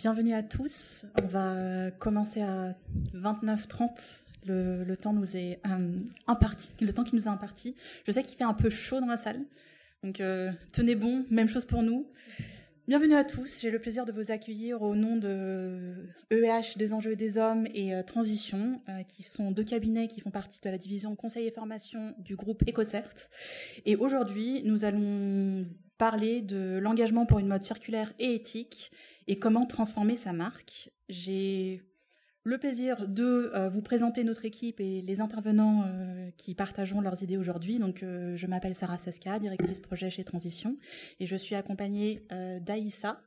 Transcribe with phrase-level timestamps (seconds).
[0.00, 1.04] Bienvenue à tous.
[1.22, 2.74] On va commencer à
[3.14, 4.22] 29h30.
[4.46, 5.92] Le, temps nous est euh,
[6.26, 7.76] imparti, le temps qui nous est imparti.
[8.06, 9.42] Je sais qu'il fait un peu chaud dans la salle,
[10.02, 11.26] donc euh, tenez bon.
[11.30, 12.06] Même chose pour nous.
[12.88, 13.60] Bienvenue à tous.
[13.60, 15.92] J'ai le plaisir de vous accueillir au nom de
[16.30, 20.62] EEH des enjeux des hommes et euh, Transition, qui sont deux cabinets qui font partie
[20.62, 23.28] de la division Conseil et formation du groupe EcoCert.
[23.84, 25.66] Et aujourd'hui, nous allons
[26.00, 28.90] parler de l'engagement pour une mode circulaire et éthique
[29.28, 30.90] et comment transformer sa marque.
[31.10, 31.82] J'ai
[32.42, 37.22] le plaisir de euh, vous présenter notre équipe et les intervenants euh, qui partageront leurs
[37.22, 37.78] idées aujourd'hui.
[37.78, 40.78] Donc, euh, je m'appelle Sarah Seska, directrice projet chez Transition,
[41.20, 42.26] et je suis accompagnée
[42.62, 43.20] d'Aïssa.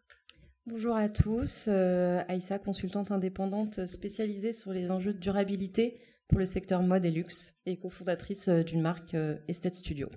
[0.66, 6.82] Bonjour à tous, Aïssa, consultante indépendante spécialisée sur les enjeux de durabilité pour le secteur
[6.82, 9.16] mode et luxe et cofondatrice d'une marque
[9.48, 10.10] Estate Studio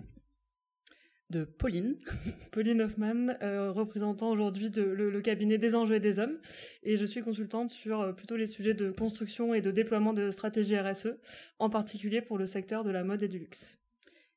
[1.30, 1.96] de Pauline.
[2.52, 6.38] Pauline Hoffman, euh, représentant aujourd'hui de, le, cabinet des enjeux et des hommes.
[6.82, 10.30] Et je suis consultante sur euh, plutôt les sujets de construction et de déploiement de
[10.30, 11.16] stratégies RSE,
[11.58, 13.78] en particulier pour le secteur de la mode et du luxe.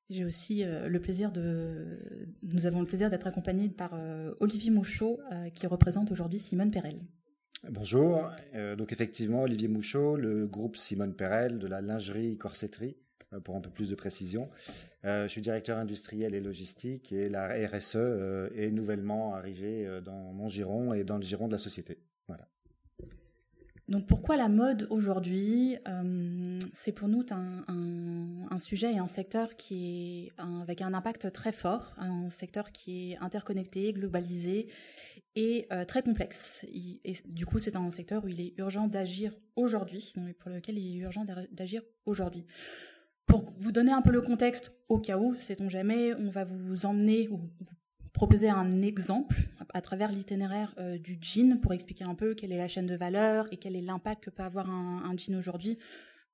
[0.09, 1.99] J'ai aussi euh, le plaisir de,
[2.41, 3.94] nous avons le plaisir d'être accompagnés par
[4.39, 5.19] Olivier Mouchot,
[5.53, 7.02] qui représente aujourd'hui Simone Perel.
[7.69, 8.31] Bonjour.
[8.77, 12.95] donc effectivement, Olivier Mouchot, le groupe Simone Perel de la lingerie corsetterie
[13.44, 14.49] pour un peu plus de précision.
[15.05, 20.33] Euh, je suis directeur industriel et logistique et la RSE euh, est nouvellement arrivée dans
[20.33, 22.00] mon giron et dans le giron de la société.
[23.88, 25.75] Donc pourquoi la mode aujourd'hui
[26.75, 31.95] C'est pour nous un, sujet et un secteur qui est avec un impact très fort,
[31.97, 34.67] un secteur qui est interconnecté, globalisé
[35.36, 36.67] et très complexe.
[36.72, 40.97] Et, du coup, c'est un secteur où il est urgent d'agir aujourd'hui, pour lequel il
[40.97, 42.45] est urgent d'agir aujourd'hui.
[43.30, 46.88] Pour vous donner un peu le contexte, au cas où, sait-on jamais, on va vous
[46.88, 47.75] emmener ou vous
[48.11, 49.36] proposer un exemple
[49.71, 52.95] à travers l'itinéraire euh, du jean pour expliquer un peu quelle est la chaîne de
[52.95, 55.77] valeur et quel est l'impact que peut avoir un, jean aujourd'hui.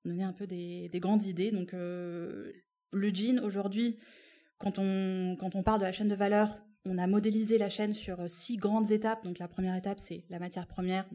[0.05, 1.52] Donner un peu des, des grandes idées.
[1.52, 2.53] Donc euh,
[2.93, 3.99] le jean aujourd'hui,
[4.58, 7.93] quand on quand on parle de la chaîne de valeur, on a modélisé la chaîne
[7.93, 9.21] sur six grandes étapes.
[9.25, 11.05] Donc la première étape, c'est la matière première,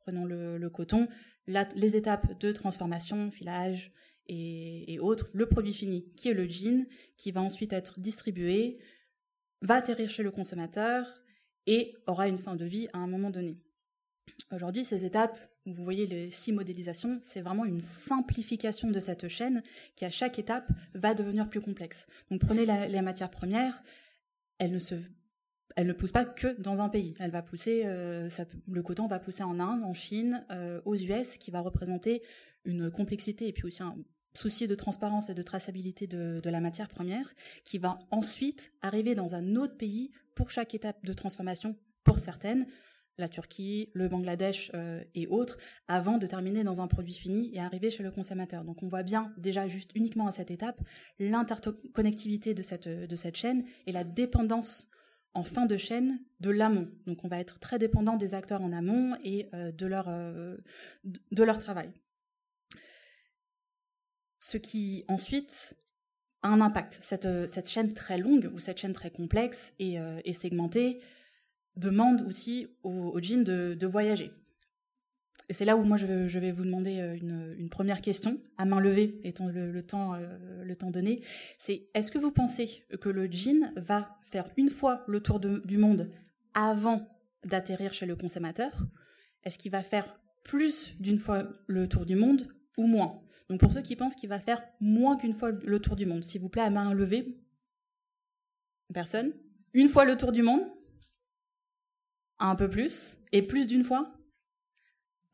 [0.00, 1.06] prenons le, coton,
[1.46, 3.92] les étapes de transformation, filage,
[4.32, 8.78] et, autres, le produit fini, qui est le jean, qui va ensuite être distribué,
[9.60, 11.06] va atterrir chez le consommateur
[11.66, 13.58] et aura une fin de vie à un moment donné.
[14.50, 19.62] Aujourd'hui, ces étapes, vous voyez les six modélisations, c'est vraiment une simplification de cette chaîne
[19.94, 22.06] qui, à chaque étape, va devenir plus complexe.
[22.30, 23.82] Donc prenez les matières premières,
[24.58, 24.94] elles ne se
[25.76, 27.14] elle ne pousse pas que dans un pays.
[27.18, 28.28] Elle va pousser, euh,
[28.68, 32.22] le coton va pousser en Inde, en Chine, euh, aux US, qui va représenter
[32.64, 33.96] une complexité et puis aussi un
[34.34, 37.34] souci de transparence et de traçabilité de, de, la matière première,
[37.64, 42.66] qui va ensuite arriver dans un autre pays pour chaque étape de transformation, pour certaines,
[43.18, 47.60] la Turquie, le Bangladesh euh, et autres, avant de terminer dans un produit fini et
[47.60, 48.64] arriver chez le consommateur.
[48.64, 50.80] Donc on voit bien déjà juste uniquement à cette étape
[51.18, 54.88] l'interconnectivité de cette, de cette chaîne et la dépendance
[55.34, 56.90] en fin de chaîne de l'amont.
[57.06, 60.56] Donc on va être très dépendant des acteurs en amont et euh, de, leur, euh,
[61.04, 61.90] de leur travail
[64.52, 65.74] ce qui ensuite
[66.42, 66.98] a un impact.
[67.00, 71.00] Cette, cette chaîne très longue ou cette chaîne très complexe et, euh, segmentée
[71.76, 74.30] demande aussi au, jean de, voyager.
[75.48, 78.78] Et c'est là où moi je vais, vous demander euh, une, première question, à main
[78.78, 81.22] levée, étant le, temps, euh, donné.
[81.56, 85.78] C'est est-ce que vous pensez que le jean va faire une fois le tour du
[85.78, 86.10] monde
[86.52, 87.08] avant
[87.44, 88.86] d'atterrir chez le consommateur?
[89.44, 90.06] Est-ce qu'il va faire
[90.44, 92.48] plus d'une fois le tour du monde
[92.78, 93.22] ou moins.
[93.48, 96.24] Donc pour ceux qui pensent qu'il va faire moins qu'une fois le tour du monde,
[96.24, 97.38] s'il vous plaît, à main levée.
[98.92, 99.32] Personne
[99.74, 100.62] Une fois le tour du monde
[102.38, 104.12] Un peu plus Et plus d'une fois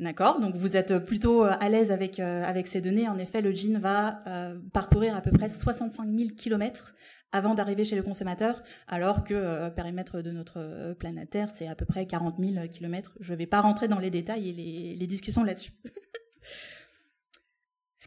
[0.00, 3.08] D'accord, donc vous êtes plutôt euh, à l'aise avec euh, avec ces données.
[3.08, 6.94] En effet, le jean va euh, parcourir à peu près 65 000 kilomètres
[7.32, 11.74] avant d'arriver chez le consommateur, alors que euh, périmètre de notre planète Terre, c'est à
[11.74, 13.16] peu près 40 000 kilomètres.
[13.18, 15.72] Je ne vais pas rentrer dans les détails et les discussions là-dessus.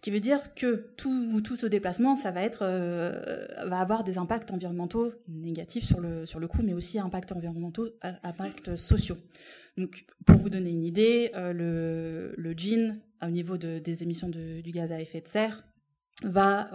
[0.02, 4.18] Ce qui veut dire que tout, ce déplacement, ça va être, euh, va avoir des
[4.18, 9.18] impacts environnementaux négatifs sur le sur le coût, mais aussi impacts environnementaux, euh, impacts sociaux.
[9.78, 14.28] Donc, pour vous donner une idée, euh, le le jean au niveau de, des émissions
[14.30, 15.64] de, du gaz à effet de serre
[16.24, 16.70] va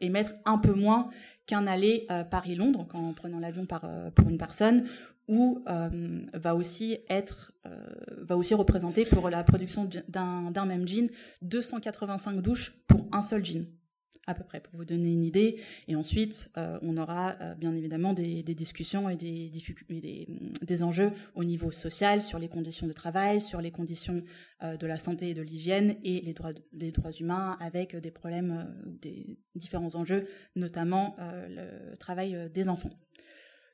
[0.00, 1.08] émettre un peu moins
[1.46, 4.84] qu'un aller Paris-Londres en prenant l'avion par pour une personne
[5.28, 7.52] ou euh, va aussi être
[8.18, 11.10] va aussi représenter pour la production d'un même jean
[11.42, 13.66] 285 douches pour un seul jean
[14.26, 15.60] à peu près, pour vous donner une idée.
[15.88, 19.50] Et ensuite, euh, on aura euh, bien évidemment des, discussions et des,
[19.88, 20.28] des,
[20.62, 24.22] des, enjeux au niveau social, sur les conditions de travail, sur les conditions
[24.62, 28.10] euh, de la santé et de l'hygiène, et les droits, les droits humains, avec des
[28.10, 30.26] problèmes, des différents enjeux,
[30.56, 31.16] notamment
[31.48, 32.90] le travail des enfants.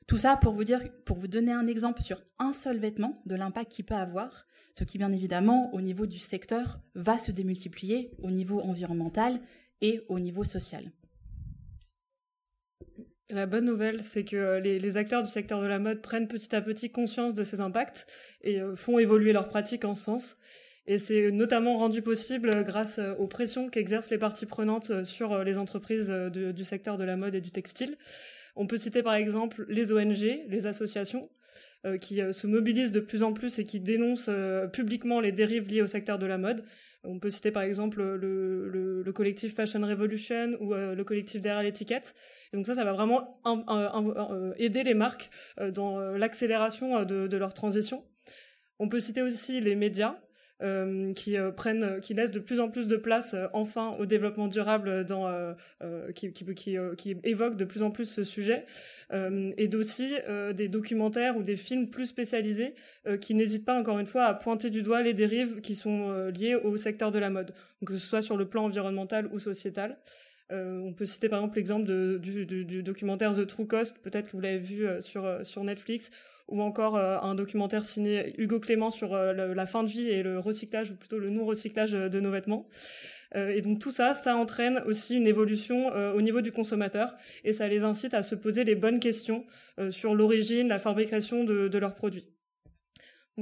[0.07, 3.35] Tout ça pour vous dire, pour vous donner un exemple sur un seul vêtement de
[3.35, 4.45] l'impact qu'il peut avoir,
[4.77, 9.39] ce qui bien évidemment au niveau du secteur va se démultiplier au niveau environnemental
[9.81, 10.91] et au niveau social.
[13.29, 16.61] La bonne nouvelle, c'est que les, acteurs du secteur de la mode prennent petit à
[16.61, 18.05] petit conscience de ces impacts
[18.41, 20.37] et euh, font évoluer leurs pratiques en sens.
[20.85, 25.43] Et c'est notamment rendu possible grâce euh, aux pressions qu'exercent les parties prenantes euh, sur
[25.43, 27.97] les entreprises du secteur de la mode et du textile.
[28.55, 31.29] On peut citer par exemple les ONG, les associations,
[31.99, 34.29] qui se mobilisent de plus en plus et qui dénoncent
[34.71, 36.63] publiquement les dérives liées au secteur de la mode,
[37.05, 42.15] on peut citer par exemple le, collectif Fashion Revolution ou euh, le collectif derrière l'étiquette.
[42.51, 45.29] Et donc ça, ça va vraiment euh, aider les marques
[45.59, 48.05] euh, dans l'accélération de, leur transition.
[48.79, 50.15] On peut citer aussi les médias.
[51.15, 55.55] Qui prennent, qui laissent de plus en plus de place enfin au développement durable, dans,
[56.15, 56.29] qui,
[57.23, 58.65] évoquent de plus en plus ce sujet,
[59.11, 60.13] et d'aussi
[60.53, 62.75] des documentaires ou des films plus spécialisés
[63.19, 66.55] qui n'hésitent pas encore une fois à pointer du doigt les dérives qui sont liées
[66.55, 67.53] au secteur de la mode,
[67.85, 69.97] que ce soit sur le plan environnemental ou sociétal.
[70.49, 71.85] on peut citer par exemple l'exemple
[72.19, 76.09] du, documentaire The True Cost, peut-être que vous l'avez vu sur Netflix,
[76.47, 80.23] ou encore euh, un documentaire signé Hugo Clément sur euh, la fin de vie et
[80.23, 82.67] le recyclage, ou plutôt le non-recyclage euh, de nos vêtements.
[83.35, 87.67] et donc tout ça, ça entraîne aussi une évolution au niveau du consommateur et ça
[87.67, 89.43] les incite à se poser les bonnes questions
[89.89, 92.27] sur l'origine, la fabrication de, leurs produits.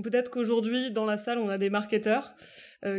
[0.02, 2.36] Peut-être qu'aujourd'hui, dans la salle, on a des marketeurs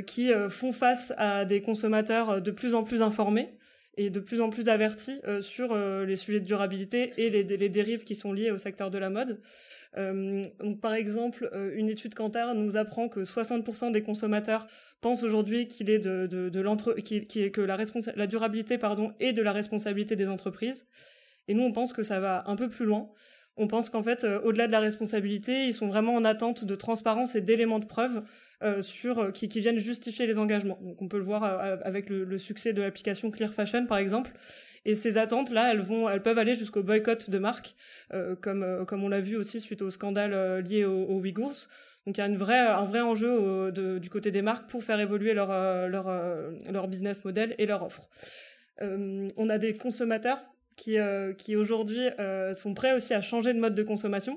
[0.07, 3.47] qui font face à des consommateurs de plus en plus informés
[3.97, 8.15] et de plus en plus avertis sur les sujets de durabilité et les, dérives qui
[8.15, 9.41] sont liées au secteur de la mode.
[9.99, 14.67] Euh, donc, par exemple, euh, une étude Kantar nous apprend que 60% des consommateurs
[15.01, 17.77] pensent aujourd'hui qu'il est de, l'entre, que la,
[18.17, 20.87] la durabilité pardon est de la responsabilité des entreprises.
[21.49, 23.11] Et nous, on pense que ça va un peu plus loin.
[23.57, 26.75] On pense qu'en fait, euh, au-delà de la responsabilité, ils sont vraiment en attente de
[26.75, 28.23] transparence et d'éléments de preuve
[28.81, 30.79] sur qui, qui, viennent justifier les engagements.
[30.83, 34.31] Donc, on peut le voir avec le, le succès de l'application Clear Fashion, par exemple.
[34.85, 37.75] Et ces attentes-là, elles vont, elles peuvent aller jusqu'au boycott de marques,
[38.13, 41.21] euh, comme euh, comme on l'a vu aussi suite au scandale euh, lié aux, aux
[41.21, 41.69] Ouïghours.
[42.07, 44.99] Donc il y a une vraie, un vrai enjeu du côté des marques pour faire
[44.99, 45.51] évoluer leur
[45.89, 46.11] leur
[46.69, 48.09] leur business model et leur offre.
[48.81, 50.43] on a des consommateurs
[50.77, 50.97] qui
[51.39, 52.09] qui aujourd'hui
[52.55, 54.37] sont prêts aussi à changer de mode de consommation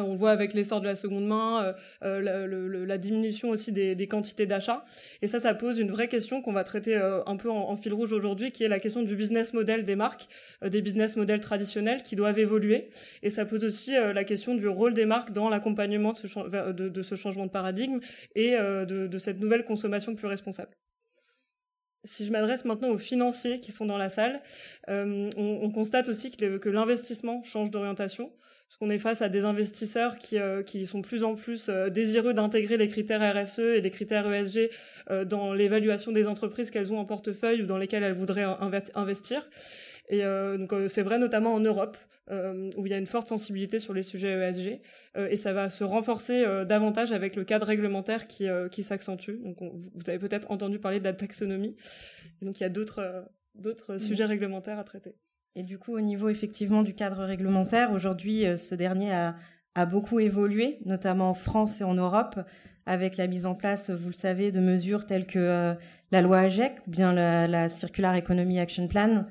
[0.00, 1.72] on le voit avec l'essor de la seconde main, euh,
[2.02, 4.84] euh, la, diminution aussi des, quantités d'achat.
[5.20, 8.12] Et ça, ça pose une vraie question qu'on va traiter un peu en, fil rouge
[8.12, 10.28] aujourd'hui, qui est la question du business model des marques,
[10.64, 12.88] des business models traditionnels qui doivent évoluer.
[13.22, 17.46] Et ça pose aussi la question du rôle des marques dans l'accompagnement de, ce changement
[17.46, 18.00] de paradigme
[18.34, 20.70] et de, cette nouvelle consommation plus responsable.
[22.04, 24.42] Si je m'adresse maintenant aux financiers qui sont dans la salle,
[24.88, 28.30] on, constate aussi que l'investissement change d'orientation
[28.72, 31.90] parce qu'on est face à des investisseurs qui, euh, qui sont plus en plus euh,
[31.90, 34.70] désireux d'intégrer les critères RSE et les critères ESG
[35.10, 38.46] euh, dans l'évaluation des entreprises qu'elles ont en portefeuille ou dans lesquelles elles voudraient
[38.94, 39.46] investir.
[40.08, 41.96] Et donc c'est vrai notamment en Europe.
[42.30, 44.80] où il y a une forte sensibilité sur les sujets ESG,
[45.16, 49.40] et ça va se renforcer davantage avec le cadre réglementaire qui, qui s'accentue.
[49.42, 51.76] Donc vous avez peut-être entendu parler de la taxonomie,
[52.40, 53.24] et donc il y a d'autres
[53.54, 55.14] d'autres sujets réglementaires à traiter.
[55.54, 59.34] Et du coup, au niveau effectivement du cadre réglementaire, aujourd'hui, euh, ce dernier a,
[59.86, 62.38] beaucoup évolué, notamment en France et en Europe,
[62.84, 65.74] avec la mise en place, vous le savez, de mesures telles que euh,
[66.10, 69.26] la loi AGEC ou bien la, la Circular Economy Action Plan.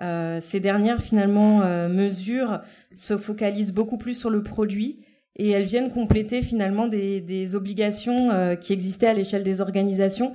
[0.00, 2.60] Euh, ces dernières, finalement, mesures
[2.94, 5.00] se focalisent beaucoup plus sur le produit
[5.36, 10.34] et elles viennent compléter finalement des obligations qui existaient à l'échelle des organisations,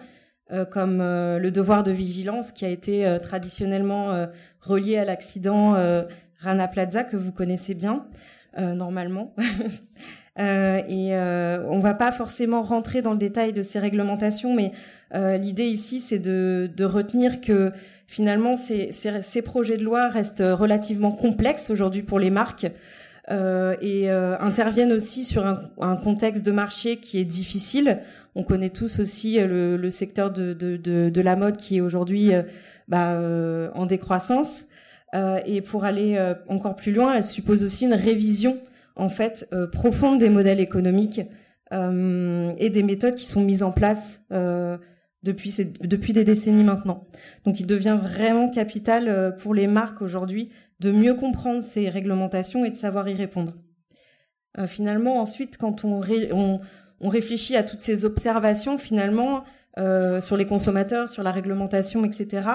[0.72, 4.28] comme le devoir de vigilance qui a été traditionnellement
[4.64, 6.04] relié à l'accident euh,
[6.40, 8.06] Rana Plaza que vous connaissez bien
[8.58, 9.36] euh, normalement.
[10.40, 14.72] Euh, et euh, on va pas forcément rentrer dans le détail de ces réglementations, mais
[15.14, 17.72] euh, l'idée ici, c'est de, de, retenir que
[18.08, 22.66] finalement, ces, ces, ces, projets de loi restent relativement complexes aujourd'hui pour les marques
[23.32, 28.00] euh, et interviennent aussi sur un, contexte de marché qui est difficile.
[28.36, 32.32] On connaît tous aussi le, le secteur de, la mode qui est aujourd'hui
[32.88, 34.68] bah, euh, en décroissance.
[35.14, 38.60] Euh, et pour aller euh, encore plus loin, elle suppose aussi une révision
[38.96, 41.22] en fait profonde des modèles économiques
[41.72, 44.24] et des méthodes qui sont mises en place
[45.24, 47.08] depuis, des décennies maintenant.
[47.46, 50.52] Donc il devient vraiment capital euh, pour les marques aujourd'hui
[50.84, 53.54] de mieux comprendre ces réglementations et de savoir y répondre.
[54.60, 56.00] Euh, finalement, ensuite, quand on,
[57.02, 59.44] réfléchit à toutes ces observations, finalement,
[59.78, 62.48] euh, sur les consommateurs, sur la réglementation, etc.,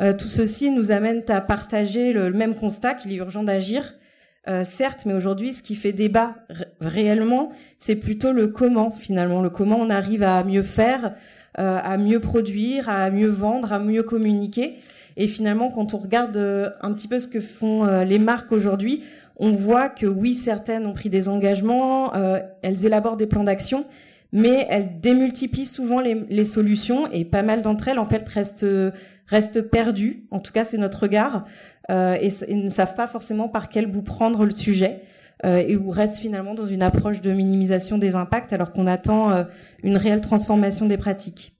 [0.00, 3.94] euh, tout ceci nous amène à partager le, même constat qu'il est urgent d'agir.
[4.64, 6.34] Certes, mais aujourd'hui, ce qui fait débat
[6.78, 11.14] réellement, c'est plutôt le comment, finalement, le comment on arrive à mieux faire,
[11.54, 14.76] à mieux produire, à mieux vendre, à mieux communiquer.
[15.16, 18.52] Et finalement, quand on regarde euh, un petit peu ce que font euh, les marques
[18.52, 19.04] aujourd'hui,
[19.36, 22.12] on voit que oui, certaines ont pris des engagements,
[22.62, 23.84] elles élaborent des plans d'action,
[24.30, 28.64] mais elles démultiplient souvent les, solutions et pas mal d'entre elles, en fait, restent,
[29.26, 30.24] restent perdues.
[30.30, 31.46] En tout cas, c'est notre regard
[31.88, 35.00] et, ne savent pas forcément par quel bout prendre le sujet.
[35.42, 39.46] et restent finalement dans une approche de minimisation des impacts alors qu'on attend
[39.82, 41.54] une réelle transformation des pratiques.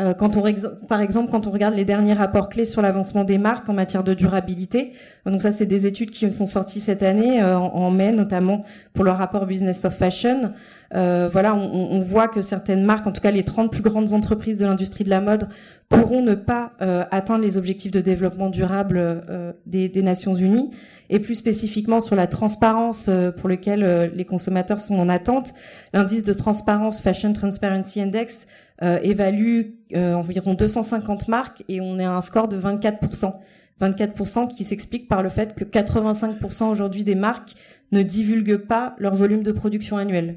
[0.00, 0.42] Euh, quand on,
[0.88, 4.02] par exemple, quand on regarde les derniers rapports clés sur l'avancement des marques en matière
[4.02, 4.92] de durabilité,
[5.26, 9.04] donc ça, c'est des études qui sont sorties cette année, euh, en, mai, notamment pour
[9.04, 10.52] le rapport Business of Fashion.
[10.94, 14.12] Euh, voilà, on, on, voit que certaines marques, en tout cas les 30 plus grandes
[14.12, 15.48] entreprises de l'industrie de la mode,
[15.88, 20.70] pourront ne pas euh, atteindre les objectifs de développement durable euh, des, des, Nations Unies.
[21.08, 25.52] Et plus spécifiquement sur la transparence pour lequel les consommateurs sont en attente,
[25.92, 28.46] l'indice de transparence Fashion Transparency Index
[28.80, 29.62] évalue
[29.94, 33.34] euh, environ 250 marques et on est à un score de 24%.
[33.80, 37.54] 24% qui s'explique par le fait que 85% aujourd'hui des marques
[37.90, 40.36] ne divulguent pas leur volume de production annuel,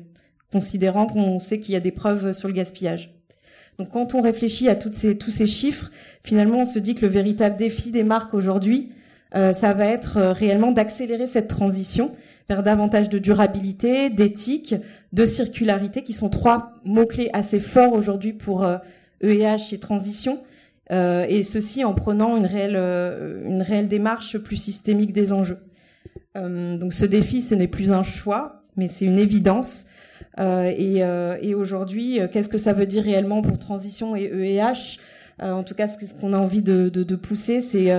[0.51, 3.13] considérant qu'on sait qu'il y a des preuves sur le gaspillage.
[3.77, 5.91] Donc quand on réfléchit à toutes ces, tous ces chiffres,
[6.23, 8.89] finalement on se dit que le véritable défi des marques aujourd'hui,
[9.35, 12.15] euh, ça va être euh, réellement d'accélérer cette transition
[12.49, 14.75] vers davantage de durabilité, d'éthique,
[15.13, 18.65] de circularité, qui sont trois mots-clés assez forts aujourd'hui pour
[19.21, 20.43] EEH e et transition,
[20.91, 25.59] euh, et ceci en prenant une réelle, euh, une réelle démarche plus systémique des enjeux.
[26.37, 29.85] Euh, donc ce défi, ce n'est plus un choix, mais c'est une évidence.
[30.37, 34.99] Euh, et, euh, et aujourd'hui, qu'est-ce que ça veut dire réellement pour transition et EEH
[35.41, 37.91] En tout cas, ce qu'on a envie de, de, de pousser, c'est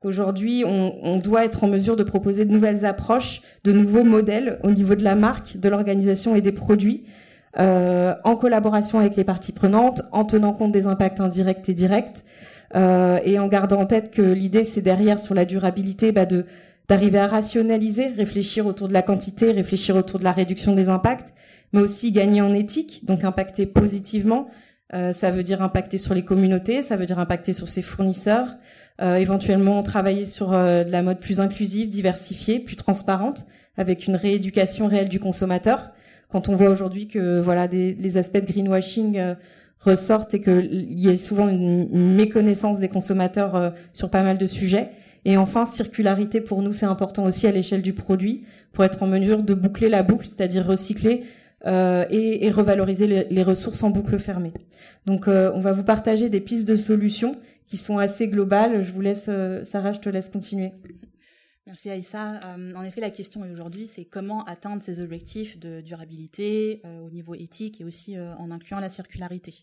[0.00, 4.70] qu'aujourd'hui, on, doit être en mesure de proposer de nouvelles approches, de nouveaux modèles au
[4.70, 7.04] niveau de la marque, de l'organisation et des produits,
[7.58, 12.24] euh, en collaboration avec les parties prenantes, en tenant compte des impacts indirects et directs,
[12.76, 16.46] euh, et en gardant en tête que l'idée, c'est derrière, sur la durabilité, bah, de
[16.88, 21.32] d'arriver à rationaliser, réfléchir autour de la quantité, réfléchir autour de la réduction des impacts,
[21.72, 24.48] mais aussi gagner en éthique, donc impacter positivement.
[24.92, 28.56] Euh, ça veut dire impacter sur les communautés, ça veut dire impacter sur ses fournisseurs,
[29.00, 34.86] éventuellement travailler sur euh, de la mode plus inclusive, diversifiée, plus transparente, avec une rééducation
[34.86, 35.90] réelle du consommateur.
[36.28, 39.34] Quand on voit aujourd'hui que voilà des, les aspects de greenwashing euh,
[39.80, 44.46] ressortent et qu'il y a souvent une, une, méconnaissance des consommateurs sur pas mal de
[44.46, 44.90] sujets.
[45.24, 48.42] Et enfin, circularité pour nous, c'est important aussi à l'échelle du produit
[48.72, 51.24] pour être en mesure de boucler la boucle, c'est-à-dire recycler
[51.66, 54.52] euh, et, et, revaloriser les, les, ressources en boucle fermée.
[55.04, 57.36] Donc, euh, on va vous partager des pistes de solutions
[57.70, 58.82] qui sont assez globales.
[58.82, 60.72] Je vous laisse, euh, Sarah, je te laisse continuer.
[61.66, 62.40] Merci Aïssa.
[62.44, 67.10] Euh, en effet, la question aujourd'hui, c'est comment atteindre ces objectifs de durabilité euh, au
[67.10, 69.54] niveau éthique et aussi en incluant la circularité.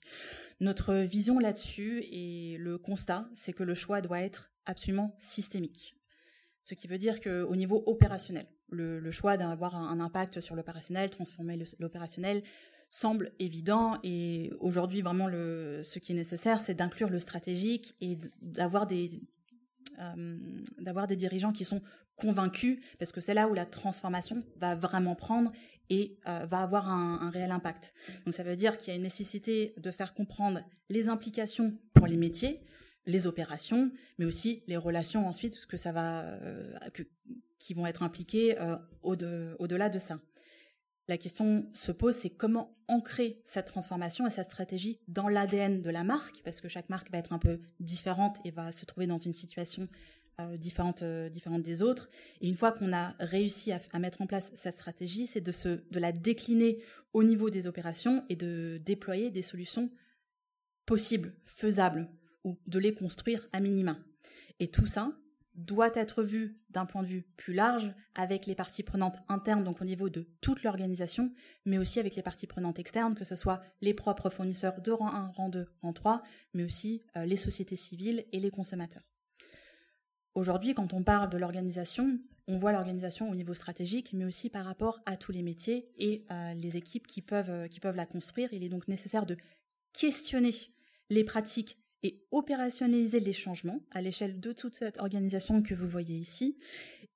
[0.62, 5.96] Notre vision là-dessus et le constat, c'est que le choix doit être absolument systémique.
[6.64, 11.60] Ce qui veut dire qu'au niveau opérationnel, le, choix d'avoir un, impact sur l'opérationnel, transformer
[11.80, 12.42] l'opérationnel,
[12.90, 18.18] semble évident et aujourd'hui vraiment le, ce qui est nécessaire c'est d'inclure le stratégique et
[18.42, 19.22] d'avoir des
[20.00, 20.38] euh,
[21.08, 21.82] des dirigeants qui sont
[22.16, 25.52] convaincus parce que c'est là où la transformation va vraiment prendre
[25.90, 27.94] et euh, va avoir un, réel impact.
[28.26, 32.08] Donc ça veut dire qu'il y a une nécessité de faire comprendre les implications pour
[32.08, 32.62] les métiers,
[33.06, 37.04] les opérations, mais aussi les relations ensuite que ça va euh, que,
[37.58, 38.56] qui vont être impliquées
[39.02, 40.20] au-delà de, au de ça
[41.08, 45.90] la question se pose, c'est comment ancrer cette transformation et cette stratégie dans l'ADN de
[45.90, 49.08] la marque, parce que chaque marque va être un peu différente et va se trouver
[49.08, 49.88] dans une situation
[50.42, 52.10] euh, différente, euh, différente des autres.
[52.42, 55.52] Et une fois qu'on a réussi à, mettre en place cette stratégie, c'est de,
[55.90, 56.80] de la décliner
[57.14, 59.90] au niveau des opérations et de déployer des solutions
[60.86, 62.10] possibles, faisables,
[62.44, 63.98] ou de les construire à minima.
[64.60, 65.12] Et tout ça,
[65.58, 69.82] doit être vu d'un point de vue plus large avec les parties prenantes internes, donc
[69.82, 71.34] au niveau de toute l'organisation,
[71.66, 75.14] mais aussi avec les parties prenantes externes, que ce soit les propres fournisseurs de rang
[75.14, 76.22] 1, rang 2, rang 3,
[76.54, 79.04] mais aussi euh, les sociétés civiles et les consommateurs.
[80.36, 84.66] Aujourd'hui, quand on parle de l'organisation, on voit l'organisation au niveau stratégique, mais aussi par
[84.66, 88.54] rapport à tous les métiers et euh, les équipes euh, qui peuvent la construire.
[88.54, 89.36] Il est donc nécessaire de
[89.94, 90.54] questionner
[91.10, 96.16] les pratiques et opérationnaliser les changements à l'échelle de toute cette organisation que vous voyez
[96.16, 96.58] ici.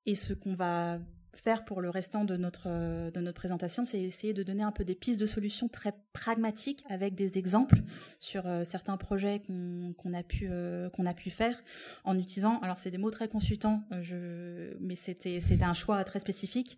[0.06, 1.00] Et ce qu'on va
[1.34, 2.68] faire pour le restant de notre,
[3.10, 6.84] de notre présentation, c'est essayer de donner un peu des pistes de solutions très pragmatiques
[6.90, 7.80] avec des exemples
[8.20, 11.64] sur euh, certains projets qu'on a, pu, euh, qu'on a pu faire
[12.04, 16.20] en utilisant, alors c'est des mots très consultants, euh, je, mais c'était un choix très
[16.20, 16.78] spécifique,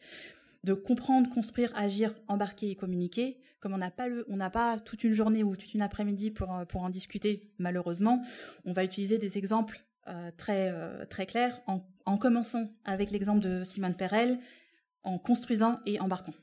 [0.63, 3.39] de comprendre, construire, agir, embarquer et communiquer.
[3.59, 6.81] Comme on n'a pas le, pas toute une journée ou toute une après-midi pour, pour
[6.81, 8.21] en discuter, malheureusement,
[8.65, 13.39] on va utiliser des exemples euh, très, euh, très clair en, en commençant avec l'exemple
[13.39, 14.39] de Simone Perel,
[15.03, 16.33] en construisant et embarquant.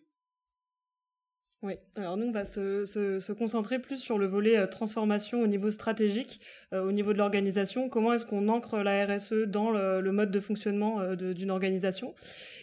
[1.63, 5.43] Oui, alors nous, on va se, se, se, concentrer plus sur le volet euh, transformation
[5.43, 6.41] au niveau stratégique,
[6.73, 7.91] euh, au niveau de l'organisation.
[7.91, 12.15] Comment est-ce qu'on ancre la RSE dans le, mode de fonctionnement euh, d'une organisation?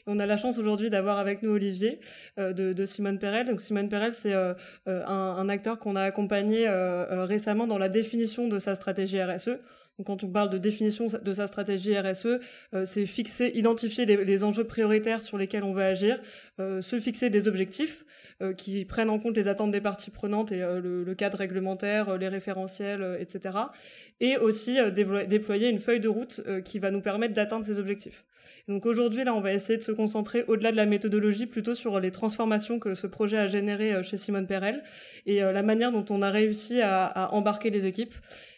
[0.08, 2.00] On a la chance aujourd'hui d'avoir avec nous Olivier
[2.38, 3.46] de, de, Simone Perel.
[3.46, 4.56] Donc Simone Perel, c'est un,
[4.88, 9.58] un, acteur qu'on a accompagné récemment dans la définition de sa stratégie RSE.
[9.98, 12.40] Donc, quand on parle de définition de sa stratégie RSE,
[12.74, 16.20] euh, c'est fixer, identifier les, enjeux prioritaires sur lesquels on veut agir,
[16.60, 18.06] euh, se fixer des objectifs
[18.42, 22.28] euh, qui prennent en compte les attentes des parties prenantes et le, cadre réglementaire, les
[22.28, 23.58] référentiels, etc.
[24.20, 28.24] Et aussi déployer une feuille de route qui va nous permettre d'atteindre ces objectifs.
[28.68, 32.00] Donc aujourd'hui, là, on va essayer de se concentrer au-delà de la méthodologie, plutôt sur
[32.00, 34.84] les transformations que ce projet a générées chez Simone Perel
[35.26, 38.14] et la manière dont on a réussi à, à embarquer les équipes.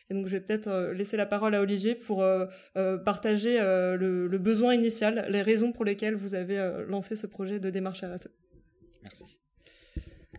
[0.10, 2.48] Et donc, je vais peut-être euh, laisser la parole à Olivier pour euh,
[2.78, 7.70] euh, partager le, besoin initial, les raisons pour lesquelles vous avez lancé ce projet de
[7.70, 8.30] démarche RSE.
[9.04, 9.40] Merci.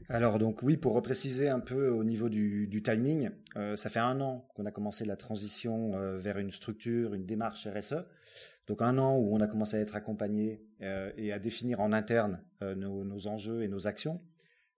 [0.08, 3.30] Alors donc oui, pour repréciser un peu au niveau du, timing,
[3.76, 8.06] ça fait un an qu'on a commencé la transition vers une structure, une démarche RSE.
[8.66, 10.64] Donc un an où on a commencé à être accompagné
[11.16, 14.20] et à définir en interne nos, nos, enjeux et nos actions.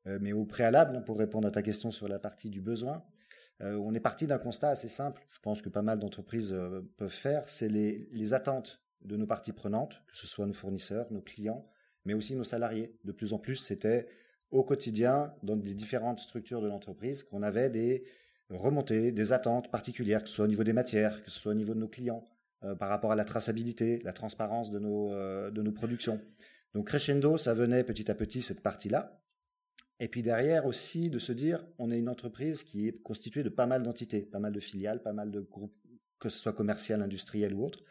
[0.05, 3.03] mais au préalable, pour répondre à ta question sur la partie du besoin,
[3.63, 6.81] euh, on est parti d'un constat assez simple, je pense que pas mal d'entreprises euh,
[6.97, 11.21] peuvent faire, c'est les, attentes de nos parties prenantes, que ce soit nos fournisseurs, nos
[11.21, 11.67] clients,
[12.05, 12.97] mais aussi nos salariés.
[13.05, 14.07] De plus en plus, c'était
[14.51, 18.05] au quotidien, dans les différentes structures de l'entreprise, qu'on avait des
[18.51, 21.57] remontées, des attentes particulières, que ce soit au niveau des matières, que ce soit au
[21.57, 22.25] niveau de nos clients,
[22.65, 25.11] euh, par rapport à la traçabilité, la transparence de nos,
[25.51, 26.21] de nos productions.
[26.75, 29.22] Donc crescendo, ça venait petit à petit cette partie-là.
[30.03, 33.49] Et puis derrière aussi de se dire, on est une entreprise qui est constituée de
[33.49, 35.77] pas mal d'entités, pas mal de filiales, pas mal de groupes,
[36.19, 37.85] que ce soit commercial, industriel ou autre.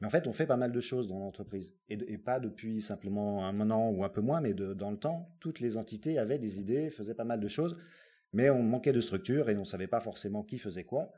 [0.00, 1.74] Mais en fait, on fait pas mal de choses dans l'entreprise.
[1.90, 5.36] Et, pas depuis simplement un an ou un peu moins, mais de, dans le temps,
[5.38, 7.76] toutes les entités avaient des idées, faisaient pas mal de choses,
[8.32, 11.12] mais on manquait de structure et on savait pas forcément qui faisait quoi.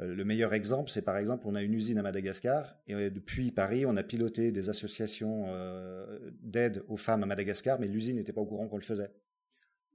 [0.00, 3.10] Euh, le meilleur exemple, c'est par exemple, on a une usine à Madagascar et euh,
[3.10, 8.14] depuis Paris, on a piloté des associations euh, d'aide aux femmes à Madagascar, mais l'usine
[8.14, 9.10] n'était pas au courant qu'on le faisait.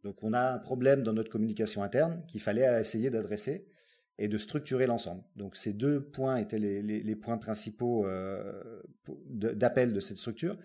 [0.04, 3.68] Donc on a un problème dans notre communication interne qu'il fallait essayer d'adresser
[4.18, 5.24] et de structurer l'ensemble.
[5.36, 8.82] Donc ces deux points étaient les, points principaux euh,
[9.30, 10.58] d'appel de cette structure.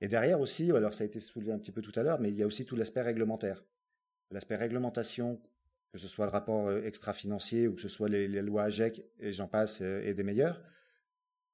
[0.00, 2.30] Et derrière aussi, alors ça a été soulevé un petit peu tout à l'heure, mais
[2.30, 3.64] il y a aussi tout l'aspect réglementaire.
[4.30, 5.40] L'aspect réglementation,
[5.92, 9.04] que ce soit le rapport euh, extra-financier ou que ce soit les, les lois AGEC
[9.20, 10.62] et j'en passe euh, et des meilleurs,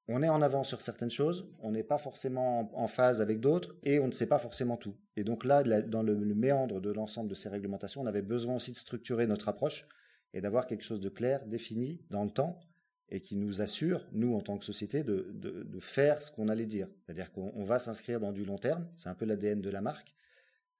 [0.08, 3.74] on est en avance sur certaines choses, on n'est pas forcément en phase avec d'autres
[3.84, 4.94] et on ne sait pas forcément tout.
[5.16, 8.72] Et donc là, dans le, méandre de l'ensemble de ces réglementations, on avait besoin aussi
[8.72, 9.86] de structurer notre approche
[10.34, 12.60] et d'avoir quelque chose de clair, défini dans le temps
[13.08, 16.88] et qui nous assure, nous en tant que société, de, faire ce qu'on allait dire.
[17.04, 20.14] C'est-à-dire qu'on va s'inscrire dans du long terme, c'est un peu l'ADN de la marque,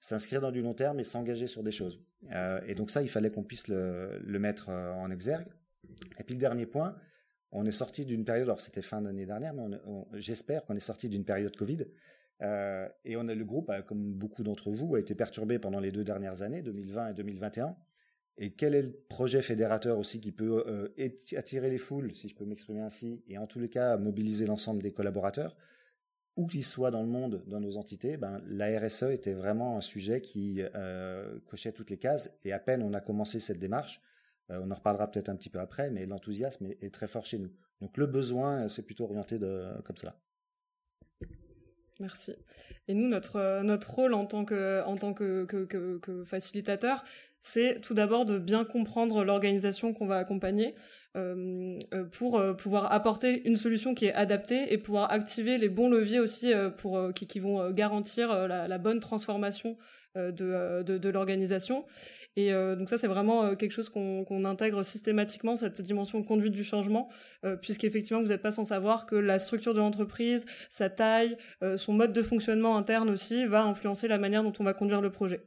[0.00, 2.00] s'inscrire dans du long terme et s'engager sur des choses.
[2.32, 5.46] Euh, et donc ça, il fallait qu'on puisse le, le mettre euh, en exergue.
[6.18, 6.96] Et puis le dernier point,
[7.54, 9.64] on est sorti d'une période, alors c'était fin d'année dernière, mais
[10.14, 11.86] j'espère qu'on est sorti d'une période Covid.
[12.42, 15.80] Euh, et on a le groupe, bah, comme beaucoup d'entre vous, a été perturbé pendant
[15.80, 17.76] les deux dernières années, 2020 et 2021.
[18.36, 20.88] Et quel est le projet fédérateur aussi qui peut euh,
[21.36, 24.82] attirer les foules, si je peux m'exprimer ainsi, et en tous les cas mobiliser l'ensemble
[24.82, 25.56] des collaborateurs,
[26.36, 29.80] où qu'ils soient dans le monde, dans nos entités, ben, la RSE était vraiment un
[29.80, 32.36] sujet qui euh, cochait toutes les cases.
[32.44, 34.02] Et à peine on a commencé cette démarche,
[34.50, 37.50] on en reparlera peut-être un petit peu après, mais l'enthousiasme est, très fort chez nous.
[37.80, 39.38] Donc le besoin, c'est plutôt orienté
[39.84, 40.16] comme cela.
[42.00, 42.34] Merci.
[42.88, 47.04] Et nous, notre, notre rôle en tant que, facilitateur,
[47.40, 50.74] c'est tout d'abord de bien comprendre l'organisation qu'on va accompagner
[51.16, 55.68] euh, euh pour euh, pouvoir apporter une solution qui est adaptée et pouvoir activer les
[55.68, 59.76] bons leviers aussi euh, pour qui, vont garantir la, bonne transformation
[60.16, 61.84] de l'organisation.
[62.36, 66.22] Et euh, donc ça, c'est vraiment euh, quelque chose qu'on qu intègre systématiquement, cette dimension
[66.22, 67.08] conduite du changement,
[67.44, 71.36] euh, puisqu'effectivement, vous n'êtes pas sans savoir que la structure de l'entreprise, sa taille,
[71.76, 75.10] son mode de fonctionnement interne aussi, va influencer la manière dont on va conduire le
[75.10, 75.40] projet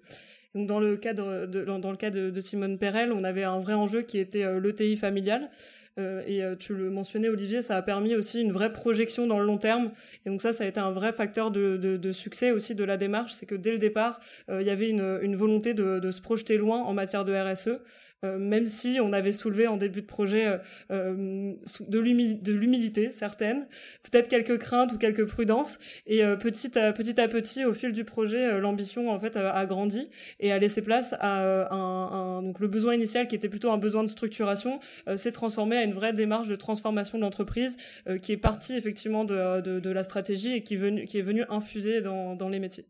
[0.56, 3.60] Donc dans le cadre de, dans, le cas de, de, Simone Perel, on avait un
[3.60, 5.50] vrai enjeu qui était l'ETI familial.
[5.98, 9.40] Euh, et euh, tu le mentionnais, Olivier, ça a permis aussi une vraie projection dans
[9.40, 9.92] le long terme.
[10.26, 13.34] Et donc ça, ça a été un vrai facteur de, succès aussi de la démarche.
[13.34, 16.80] C'est que dès le départ, euh, il y avait une, volonté de, se projeter loin
[16.84, 17.80] en matière de RSE.
[18.26, 20.58] Euh, même si on avait soulevé en début de projet euh,
[20.92, 21.54] euh
[21.88, 23.68] de l'humilité certaines,
[24.04, 25.78] peut-être quelques craintes ou quelques prudences,
[26.08, 30.10] et petit, à, petit à petit, au fil du projet, l'ambition en fait a, grandi
[30.40, 34.04] et a laissé place à un, donc le besoin initial qui était plutôt un besoin
[34.04, 34.80] de structuration
[35.16, 37.78] s'est transformé à une vraie démarche de transformation de l'entreprise
[38.22, 41.44] qui est partie effectivement de, de, la stratégie et qui est venue qui est venue
[41.50, 42.86] infuser dans, dans les métiers.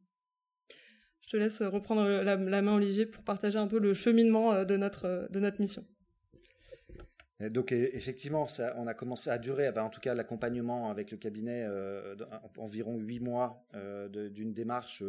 [1.27, 4.77] Je te laisse reprendre la, main, Olivier, pour partager un peu le cheminement euh, de
[4.77, 5.85] notre, euh, de notre mission.
[7.51, 11.65] Donc effectivement, ça, on a commencé à durer, en tout cas l'accompagnement avec le cabinet,
[11.67, 12.15] euh,
[12.57, 13.63] environ huit mois
[14.09, 15.03] d'une démarche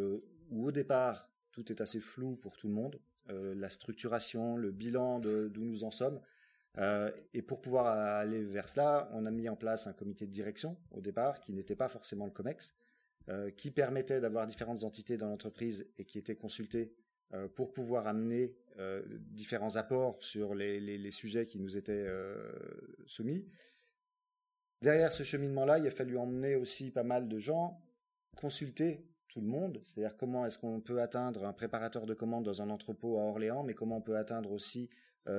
[0.51, 5.17] où au départ tout est assez flou pour tout le monde, la structuration, le bilan
[5.19, 6.19] d'où nous en sommes.
[7.33, 10.77] et pour pouvoir aller vers cela, on a mis en place un comité de direction
[10.91, 12.75] au départ qui n'était pas forcément le COMEX,
[13.29, 16.95] euh, qui permettait d'avoir différentes entités dans l'entreprise et qui étaient consultées
[17.33, 22.07] euh, pour pouvoir amener euh, différents apports sur les, sujets qui nous étaient
[23.05, 23.45] soumis.
[24.81, 27.79] Derrière ce cheminement-là, il a fallu emmener aussi pas mal de gens
[28.35, 32.63] consulter tout le monde, c'est-à-dire comment est-ce qu'on peut atteindre un préparateur de commandes dans
[32.63, 34.89] un entrepôt à Orléans, mais comment on peut atteindre aussi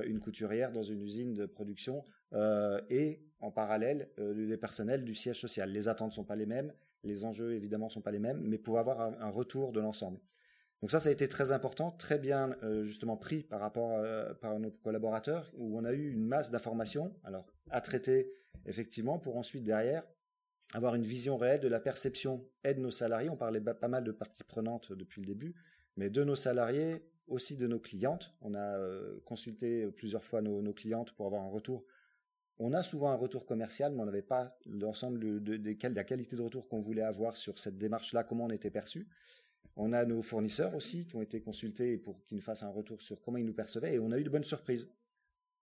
[0.05, 2.05] une couturière dans une usine de production
[2.89, 5.73] et en parallèle les personnels du siège social.
[5.73, 6.73] Les attentes sont pas les mêmes,
[7.05, 10.19] les enjeux, évidemment, sont pas les mêmes, mais pour avoir un, retour de l'ensemble.
[10.81, 14.35] Donc ça, ça a été très important, très bien euh, justement pris par rapport à,
[14.35, 18.33] par nos collaborateurs, où on a eu une masse d'informations, alors à traiter
[18.67, 20.05] effectivement, pour ensuite derrière
[20.73, 23.29] avoir une vision réelle de la perception et de nos salariés.
[23.29, 25.55] On parlait pas mal de parties prenantes depuis le début,
[25.97, 28.35] mais de nos salariés, aussi de nos clientes.
[28.41, 31.85] On a euh, consulté plusieurs fois nos, nos clientes pour avoir un retour
[32.61, 36.43] on a souvent un retour commercial, mais on n'avait pas l'ensemble de, la qualité de
[36.43, 39.09] retour qu'on voulait avoir sur cette démarche-là, comment on était perçu.
[39.77, 43.01] On a nos fournisseurs aussi qui ont été consultés pour qu'ils nous fassent un retour
[43.01, 44.93] sur comment ils nous percevaient, et on a eu de bonnes surprises.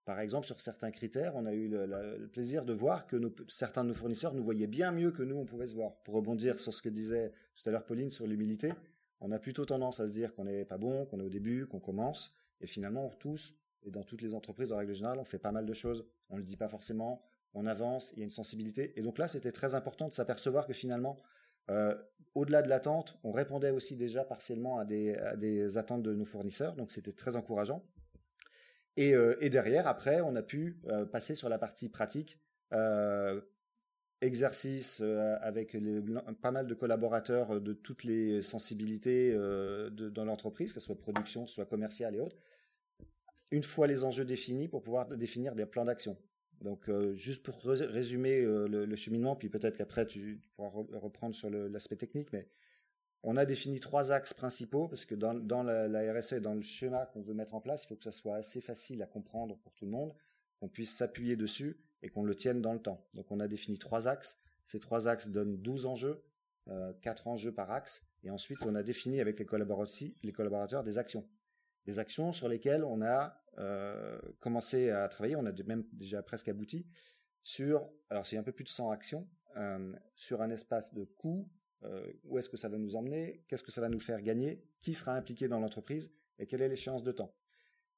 [0.05, 3.89] Par exemple, sur certains critères, on a eu le, plaisir de voir que certains de
[3.89, 5.95] nos fournisseurs nous voyaient bien mieux que nous, on pouvait se voir.
[6.03, 8.73] Pour rebondir sur ce que disait tout à l'heure Pauline sur l'humilité,
[9.21, 11.67] on a plutôt tendance à se dire qu'on n'est pas bon, qu'on est au début,
[11.67, 13.55] qu'on commence, et finalement, tous,
[13.89, 16.07] et dans toutes les entreprises, en règle générale, on fait pas mal de choses.
[16.31, 17.23] On ne le dit pas forcément,
[17.55, 18.93] on avance, il y a une sensibilité.
[18.97, 21.17] Et donc là, c'était très important de s'apercevoir que finalement,
[21.71, 21.95] euh,
[22.35, 26.77] au-delà de l'attente, on répondait aussi déjà partiellement à des, attentes de nos fournisseurs.
[26.77, 27.85] Donc c'était très encourageant.
[28.97, 32.39] Et, euh, derrière, après, on a pu euh, passer sur la partie pratique.
[34.21, 35.01] Exercice
[35.41, 35.77] avec
[36.43, 41.67] pas mal de collaborateurs de toutes les sensibilités dans l'entreprise, que ce soit production, soit
[41.67, 42.37] commerciale et autres
[43.51, 46.17] une fois les enjeux définis pour pouvoir définir des plans d'action.
[46.61, 51.51] Donc euh, juste pour résumer euh, le, cheminement, puis peut-être qu'après tu, pourras reprendre sur
[51.51, 52.49] l'aspect technique, mais
[53.23, 57.07] on a défini trois axes principaux parce que dans, la, RSE et dans le schéma
[57.07, 59.73] qu'on veut mettre en place, il faut que ça soit assez facile à comprendre pour
[59.75, 60.13] tout le monde,
[60.61, 63.05] qu'on puisse s'appuyer dessus et qu'on le tienne dans le temps.
[63.15, 64.41] Donc on a défini trois axes.
[64.65, 66.23] Ces trois axes donnent 12 enjeux,
[66.69, 69.47] euh, 4 enjeux par axe, et ensuite on a défini avec les
[70.23, 71.27] les collaborateurs des actions
[71.89, 76.49] des actions sur lesquelles on a euh, commencé à travailler, on a même déjà presque
[76.49, 76.87] abouti
[77.43, 81.49] sur, alors c'est un peu plus de 100 actions, euh, sur un espace de coût,
[81.85, 84.63] euh, où est-ce que ça va nous emmener, qu'est-ce que ça va nous faire gagner,
[84.83, 87.35] qui sera impliqué dans l'entreprise et quelle est l'échéance de temps.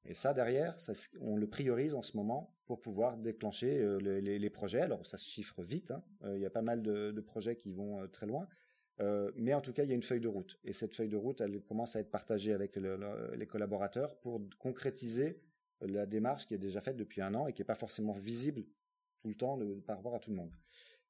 [0.05, 0.77] Et ça, derrière,
[1.21, 4.81] on le priorise en ce moment pour pouvoir déclencher les, projets.
[4.81, 5.91] Alors, ça se chiffre vite.
[5.91, 6.03] Hein.
[6.37, 8.49] il y a pas mal de projets qui vont très loin.
[9.01, 10.59] Euh, mais en tout cas, il y a une feuille de route.
[10.65, 15.41] Et cette feuille de route, elle commence à être partagée avec les collaborateurs pour concrétiser
[15.81, 18.65] la démarche qui est déjà faite depuis un an et qui n'est pas forcément visible
[19.23, 20.53] tout le temps par rapport à tout le monde.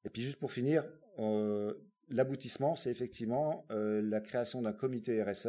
[0.05, 1.75] Et puis juste pour finir, euh,
[2.09, 5.49] l'aboutissement, c'est effectivement euh, la création d'un comité RSE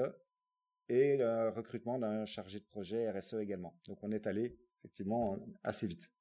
[0.89, 3.79] et le recrutement d'un chargé de projet RSE également.
[3.87, 6.11] Donc on est allé effectivement assez vite.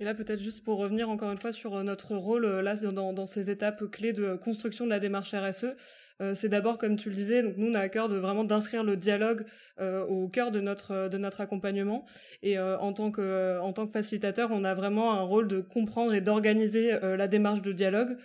[0.00, 2.76] Et là, peut-être juste pour revenir encore une fois sur euh, notre rôle euh, là
[2.76, 5.74] dans, ces étapes clés de construction de la démarche RSE,
[6.20, 8.44] euh, c'est d'abord, comme tu le disais, donc nous on a à cœur de vraiment
[8.44, 9.44] d'inscrire le dialogue
[9.80, 12.06] au cœur de notre de notre accompagnement.
[12.42, 16.12] Et en tant que en tant que facilitateur, on a vraiment un rôle de comprendre
[16.14, 18.16] et d'organiser la démarche de dialogue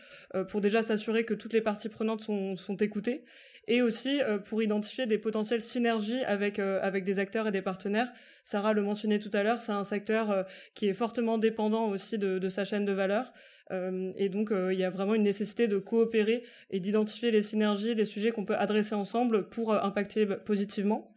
[0.47, 3.25] pour déjà s'assurer que toutes les parties prenantes sont sont écoutées
[3.67, 8.11] et aussi pour identifier des potentielles synergies avec avec des acteurs et des partenaires.
[8.43, 12.39] Sarah le mentionnait tout à l'heure, c'est un secteur qui est fortement dépendant aussi de,
[12.39, 13.31] de sa chaîne de valeur.
[13.71, 18.05] et donc, il y a vraiment une nécessité de coopérer et d'identifier les synergies, les
[18.05, 21.15] sujets qu'on peut adresser ensemble pour impacter positivement.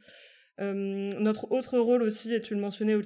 [0.59, 2.97] notre autre rôle aussi, et tu le mentionnais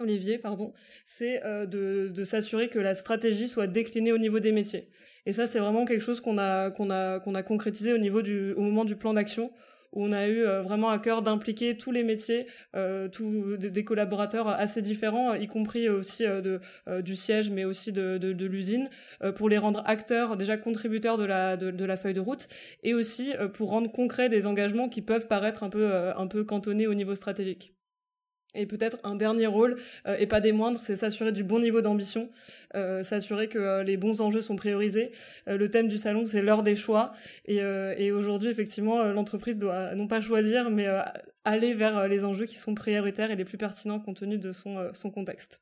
[0.00, 0.72] Olivier, pardon,
[1.04, 4.88] c'est euh, de, s'assurer que la stratégie soit déclinée au niveau des métiers.
[5.26, 8.22] Et ça, c'est vraiment quelque chose qu'on a qu'on a qu'on a concrétisé au niveau
[8.22, 9.52] du au moment du plan d'action
[9.92, 13.84] où on a eu euh, vraiment à cœur d'impliquer tous les métiers, euh, tous des
[13.84, 16.60] collaborateurs assez différents, y compris aussi de,
[17.00, 18.88] du siège, mais aussi de, de, l'usine,
[19.34, 22.46] pour les rendre acteurs, déjà contributeurs de la, de, la feuille de route,
[22.84, 26.86] et aussi pour rendre concret des engagements qui peuvent paraître un peu, un peu cantonnés
[26.86, 27.74] au niveau stratégique.
[28.54, 29.76] Et peut-être un dernier rôle,
[30.08, 32.30] euh, et pas des moindres, c'est s'assurer du bon niveau d'ambition,
[32.74, 35.12] euh, s'assurer que euh, les bons enjeux sont priorisés.
[35.46, 37.12] le thème du salon, c'est l'heure des choix.
[37.46, 40.86] Et, aujourd'hui, effectivement, l'entreprise doit non pas choisir, mais
[41.44, 44.90] aller vers les enjeux qui sont prioritaires et les plus pertinents compte tenu de son,
[44.94, 45.60] son contexte.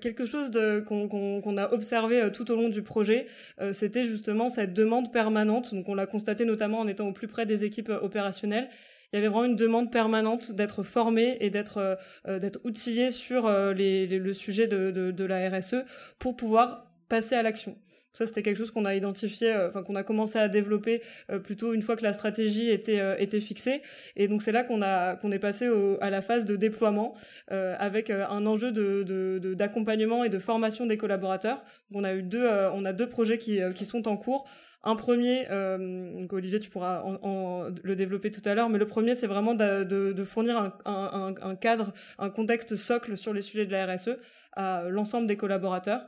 [0.00, 0.50] quelque chose
[0.86, 3.26] qu'on a observé tout au long du projet,
[3.72, 5.74] c'était justement cette demande permanente.
[5.74, 8.68] Donc on l'a constaté notamment en étant au plus près des équipes opérationnelles
[9.12, 11.96] il y avait vraiment une demande permanente d'être formé et d'être euh,
[12.28, 15.84] euh, outillé sur euh, le sujet de, la RSE
[16.18, 17.76] pour pouvoir passer à l'action.
[18.12, 19.54] Ça, c'était quelque chose qu'on a identifié,
[19.86, 21.00] qu'on a commencé à développer
[21.44, 23.82] plutôt une fois que la stratégie était fixée.
[24.16, 25.70] Et donc c'est là qu'on a qu'on est passé
[26.00, 27.14] à la phase de déploiement
[27.48, 28.72] avec un enjeu
[29.54, 31.62] d'accompagnement et de formation des collaborateurs.
[31.92, 34.48] On a eu deux projets qui sont en cours.
[34.82, 39.14] Un premier, euh, Olivier, tu pourras en, le développer tout à l'heure, mais le premier,
[39.14, 43.42] c'est vraiment de, de, de fournir un, un, un, cadre, un contexte socle sur les
[43.42, 44.16] sujets de la RSE
[44.54, 46.06] à l'ensemble des collaborateurs.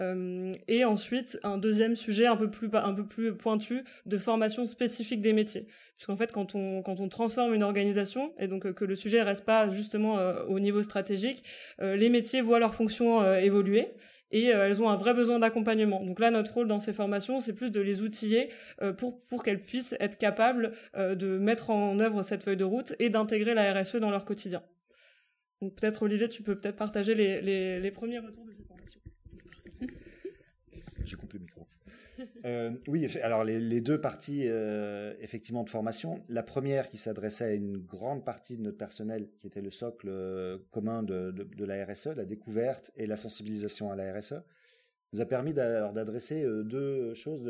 [0.00, 4.64] Euh, et ensuite, un deuxième sujet un peu plus un peu plus pointu de formation
[4.64, 5.66] spécifique des métiers.
[5.96, 9.22] Puisqu'en fait, quand on quand on transforme une organisation et donc euh, que le sujet
[9.22, 11.44] reste pas justement euh, au niveau stratégique,
[11.80, 13.88] euh, les métiers voient leur fonction évoluer
[14.32, 16.04] et euh, elles ont un vrai besoin d'accompagnement.
[16.04, 19.44] Donc là, notre rôle dans ces formations, c'est plus de les outiller euh, pour, pour
[19.44, 23.54] qu'elles puissent être capables euh, de mettre en œuvre cette feuille de route et d'intégrer
[23.54, 24.62] la RSE dans leur quotidien.
[25.60, 29.00] Donc peut-être Olivier, tu peux peut-être partager les, les, les premiers retours de ces formations.
[31.04, 31.66] J'ai coupé le micro.
[32.44, 36.22] Euh, oui, alors les, deux parties euh, effectivement de formation.
[36.28, 40.08] La première qui s'adressait à une grande partie de notre personnel, qui était le socle
[40.08, 44.42] euh, commun de, la RSE, la découverte et la sensibilisation à la RSE,
[45.12, 47.44] nous a permis d'adresser deux choses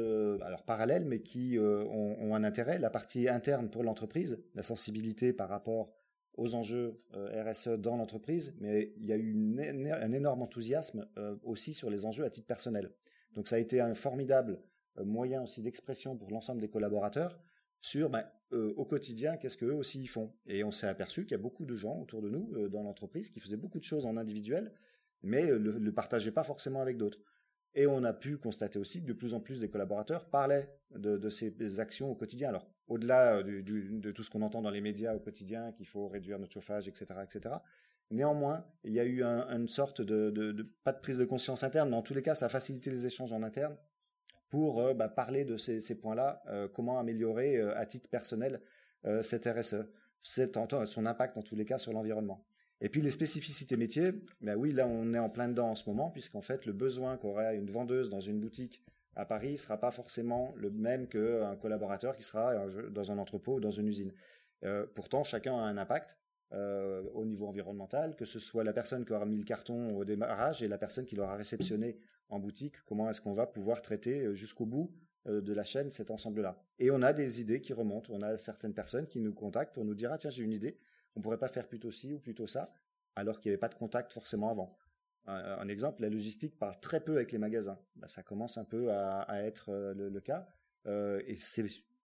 [0.66, 2.80] parallèles, mais qui ont, un intérêt.
[2.80, 5.92] La partie interne pour l'entreprise, la sensibilité par rapport
[6.35, 9.32] aux enjeux RSE dans l'entreprise, mais il y a eu
[9.92, 11.06] un énorme enthousiasme
[11.44, 12.90] aussi sur les enjeux à titre personnel.
[13.34, 14.60] Donc ça a été un formidable
[14.98, 17.38] euh, moyen aussi d'expression pour l'ensemble des collaborateurs
[17.80, 20.32] sur ben, euh, au quotidien qu'est-ce qu'eux aussi font.
[20.46, 22.82] Et on s'est aperçu qu'il y a beaucoup de gens autour de nous euh, dans
[22.82, 24.72] l'entreprise qui faisaient beaucoup de choses en individuel,
[25.22, 27.20] mais ne le, partageaient pas forcément avec d'autres.
[27.74, 31.30] Et on a pu constater aussi que de plus en plus des collaborateurs parlaient de,
[31.30, 32.50] ces actions au quotidien.
[32.50, 36.38] Alors, au-delà de tout ce qu'on entend dans les médias au quotidien, qu'il faut réduire
[36.38, 37.54] notre chauffage, etc., etc.,
[38.10, 41.96] Néanmoins, il y a eu une sorte de, pas de prise de conscience interne, mais
[41.96, 43.76] en tous les cas, ça a facilité les échanges en interne
[44.52, 48.60] pour euh, bah, parler de ces, points-là, euh, comment améliorer euh, à titre personnel
[49.22, 49.84] cette RSE,
[50.22, 52.46] son impact en tous les cas sur l'environnement.
[52.80, 55.90] Et puis les spécificités métiers, ben oui, là on est en plein dedans en ce
[55.90, 58.84] moment, puisqu'en fait le besoin qu'aurait une vendeuse dans une boutique
[59.16, 62.54] à Paris sera pas forcément le même qu'un collaborateur qui sera
[62.90, 64.12] dans un entrepôt ou dans une usine.
[64.94, 66.16] pourtant, chacun a un impact.
[66.54, 70.04] Euh, au niveau environnemental, que ce soit la personne qui aura mis le carton au
[70.04, 71.96] démarrage et la personne qui l'aura réceptionné
[72.28, 74.92] en boutique, comment est-ce qu'on va pouvoir traiter euh, jusqu'au bout
[75.28, 76.62] euh, de la chaîne cet ensemble-là.
[76.78, 79.86] Et on a des idées qui remontent, on a certaines personnes qui nous contactent pour
[79.86, 80.78] nous dire ah tiens j'ai une idée,
[81.16, 82.70] on pourrait pas faire plutôt ci ou plutôt ça,
[83.16, 84.76] alors qu'il n'y avait pas de contact forcément avant.
[85.24, 87.78] Un, exemple, la logistique parle très peu avec les magasins.
[87.96, 90.48] Bah, ça commence un peu à, être le, cas.
[90.84, 91.62] et c'est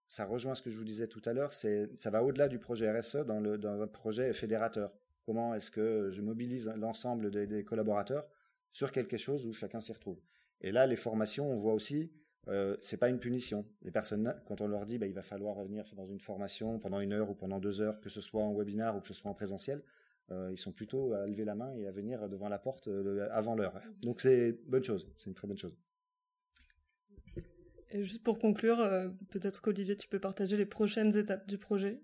[0.09, 2.91] ça rejoint ce que je vous disais tout à l'heure, ça va au-delà du projet
[2.91, 4.91] RSE dans le projet fédérateur.
[5.29, 8.27] Comment est-ce que je mobilise l'ensemble des, collaborateurs
[8.71, 10.19] sur quelque chose où chacun s'y retrouve.
[10.61, 12.11] Et là, les formations, on voit aussi,
[12.47, 13.65] euh, c'est pas une punition.
[13.83, 16.99] Les personnes, quand on leur dit, bah, il va falloir revenir dans une formation pendant
[16.99, 19.29] une heure ou pendant deux heures, que ce soit en webinar ou que ce soit
[19.29, 19.83] en présentiel,
[20.31, 23.27] euh, ils sont plutôt à lever la main et à venir devant la porte euh,
[23.31, 23.79] avant l'heure.
[24.01, 25.77] Donc c'est bonne chose, c'est une très bonne chose.
[27.91, 31.99] Et juste pour conclure, euh, peut-être qu'Olivier, tu peux partager les prochaines étapes du projet.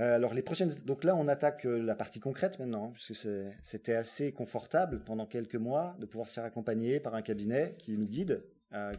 [0.00, 3.28] Euh, alors les prochaines, donc là on attaque euh, la partie concrète maintenant, hein, puisque
[3.62, 7.98] c'était assez confortable pendant quelques mois de pouvoir se faire accompagner par un cabinet qui
[7.98, 8.42] nous guide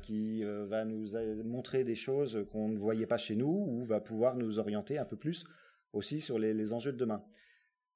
[0.02, 4.36] qui va nous montrer des choses qu'on ne voyait pas chez nous ou va pouvoir
[4.36, 5.46] nous orienter un peu plus
[5.94, 7.24] aussi sur les enjeux de demain.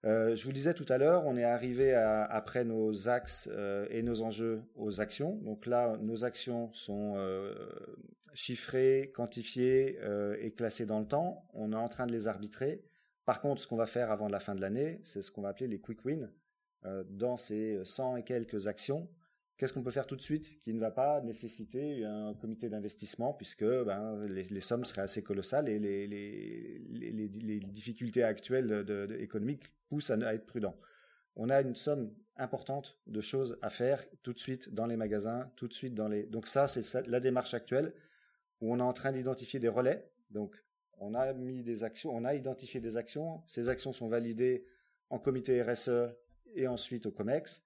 [0.06, 4.02] Euh, je vous disais tout à l'heure, on est arrivé après nos axes euh, et
[4.02, 5.36] nos enjeux aux actions.
[5.44, 7.54] Donc là, nos actions sont euh,
[8.34, 10.00] chiffrées, quantifiées
[10.40, 11.48] et classées dans le temps.
[11.54, 12.84] On est en train de les arbitrer.
[13.26, 15.50] Par contre, ce qu'on va faire avant la fin de l'année, c'est ce qu'on va
[15.50, 16.30] appeler les quick wins.
[17.10, 19.08] dans ces 100 et quelques actions,
[19.58, 23.34] qu'est-ce qu'on peut faire tout de suite qui ne va pas nécessiter un comité d'investissement
[23.34, 28.86] puisque ben, les, sommes seraient assez colossales et les, difficultés actuelles
[29.20, 30.76] économiques poussent à, être prudent.
[31.36, 35.52] On a une somme importante de choses à faire tout de suite dans les magasins,
[35.56, 36.24] tout de suite dans les.
[36.24, 37.94] Donc ça, c'est la démarche actuelle
[38.62, 40.10] où on est en train d'identifier des relais.
[40.30, 40.56] Donc
[41.00, 43.42] on a mis des actions, on a identifié des actions.
[43.48, 44.66] Ces actions sont validées
[45.10, 46.16] en comité RSE
[46.56, 47.64] et ensuite au COMEX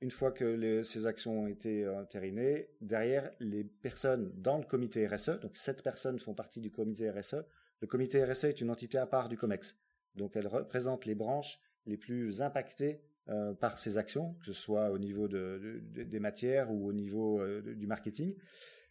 [0.00, 5.40] une fois que ces actions ont été entérinées, derrière, les personnes dans le comité RSE,
[5.40, 7.44] donc sept personnes font partie du comité RSE.
[7.80, 9.78] Le comité RSE est une entité à part du COMEX.
[10.14, 14.90] Donc elle représente les branches les plus impactées euh, par ces actions, que ce soit
[14.90, 18.36] au niveau des matières ou au niveau euh, du marketing.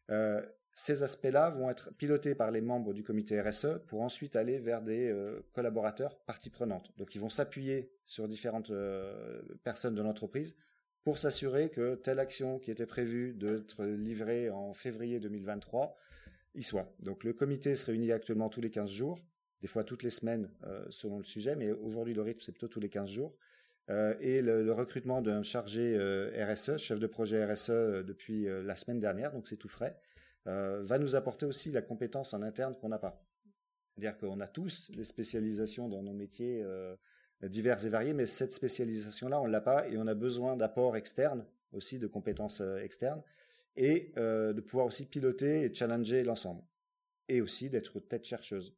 [0.10, 0.42] Euh,
[0.74, 4.82] ces aspects-là vont être pilotés par les membres du comité RSE pour ensuite aller vers
[4.82, 5.10] des
[5.54, 6.92] collaborateurs parties prenantes.
[6.98, 8.74] Donc ils vont s'appuyer sur différentes
[9.64, 10.58] personnes de l'entreprise
[11.06, 15.96] pour s'assurer que telle action qui était prévue d'être livrée en février 2023
[16.56, 16.92] y soit.
[17.00, 19.20] Donc le comité se réunit actuellement tous les 15 jours,
[19.62, 22.68] des fois toutes les semaines euh, selon le sujet, mais aujourd'hui le rythme c'est plutôt
[22.68, 23.38] tous les 15 jours.
[23.92, 29.00] Euh, et le, recrutement d'un chargé euh, RSE, chef de projet RSE depuis la semaine
[29.00, 29.96] dernière, donc c'est tout frais,
[30.46, 33.24] va nous apporter aussi la compétence en interne qu'on n'a pas.
[33.94, 36.64] C'est-à-dire qu'on a tous des spécialisations dans nos métiers
[37.44, 40.96] divers et variés, mais cette spécialisation-là, on ne l'a pas et on a besoin d'apports
[40.96, 43.22] externes, aussi de compétences euh, externes,
[43.76, 46.64] et euh, de pouvoir aussi piloter et challenger l'ensemble.
[47.28, 48.76] Et aussi d'être tête chercheuse.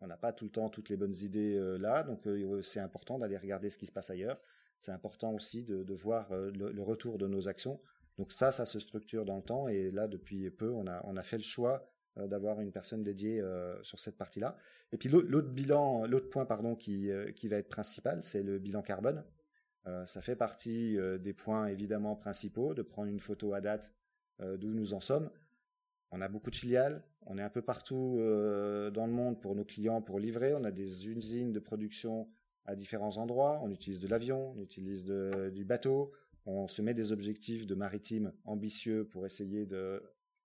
[0.00, 2.22] On n'a pas tout le temps toutes les bonnes idées euh, là, donc
[2.62, 4.40] c'est important d'aller regarder ce qui se passe ailleurs.
[4.80, 7.80] C'est important aussi de, voir le, retour de nos actions.
[8.16, 11.36] Donc ça, ça se structure dans le temps, et là, depuis peu, on a, fait
[11.36, 14.56] le choix euh, d'avoir une personne dédiée euh, sur cette partie-là.
[14.92, 18.58] Et puis l'autre bilan, l'autre point pardon qui euh, qui va être principal, c'est le
[18.58, 19.24] bilan carbone.
[20.06, 23.90] ça fait partie des points évidemment principaux de prendre une photo à date
[24.40, 25.30] d'où nous en sommes.
[26.10, 29.64] On a beaucoup de filiales, on est un peu partout dans le monde pour nos
[29.64, 30.52] clients pour livrer.
[30.54, 32.28] On a des usines de production
[32.66, 33.60] à différents endroits.
[33.62, 36.12] On utilise de l'avion, on utilise du bateau.
[36.44, 40.02] On se met des objectifs de maritime ambitieux pour essayer de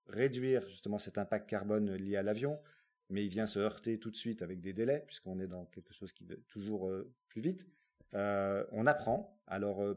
[0.07, 2.59] réduire justement cet impact carbone lié à l'avion,
[3.09, 5.93] mais il vient se heurter tout de suite avec des délais, puisqu'on est dans quelque
[5.93, 7.67] chose qui va toujours euh, plus vite.
[8.13, 9.39] Euh, on apprend.
[9.47, 9.95] Alors, euh,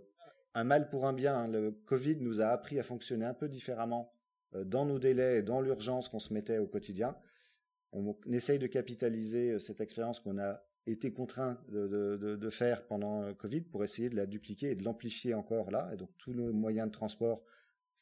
[0.55, 1.49] un mal pour un bien, hein.
[1.49, 4.13] le Covid nous a appris à fonctionner un peu différemment
[4.65, 7.15] dans nos délais et dans l'urgence qu'on se mettait au quotidien.
[7.93, 13.63] On, essaye de capitaliser cette expérience qu'on a été contraint de, de, faire pendant Covid
[13.63, 15.91] pour essayer de la dupliquer et de l'amplifier encore là.
[15.93, 17.45] Et donc tous nos moyens de transport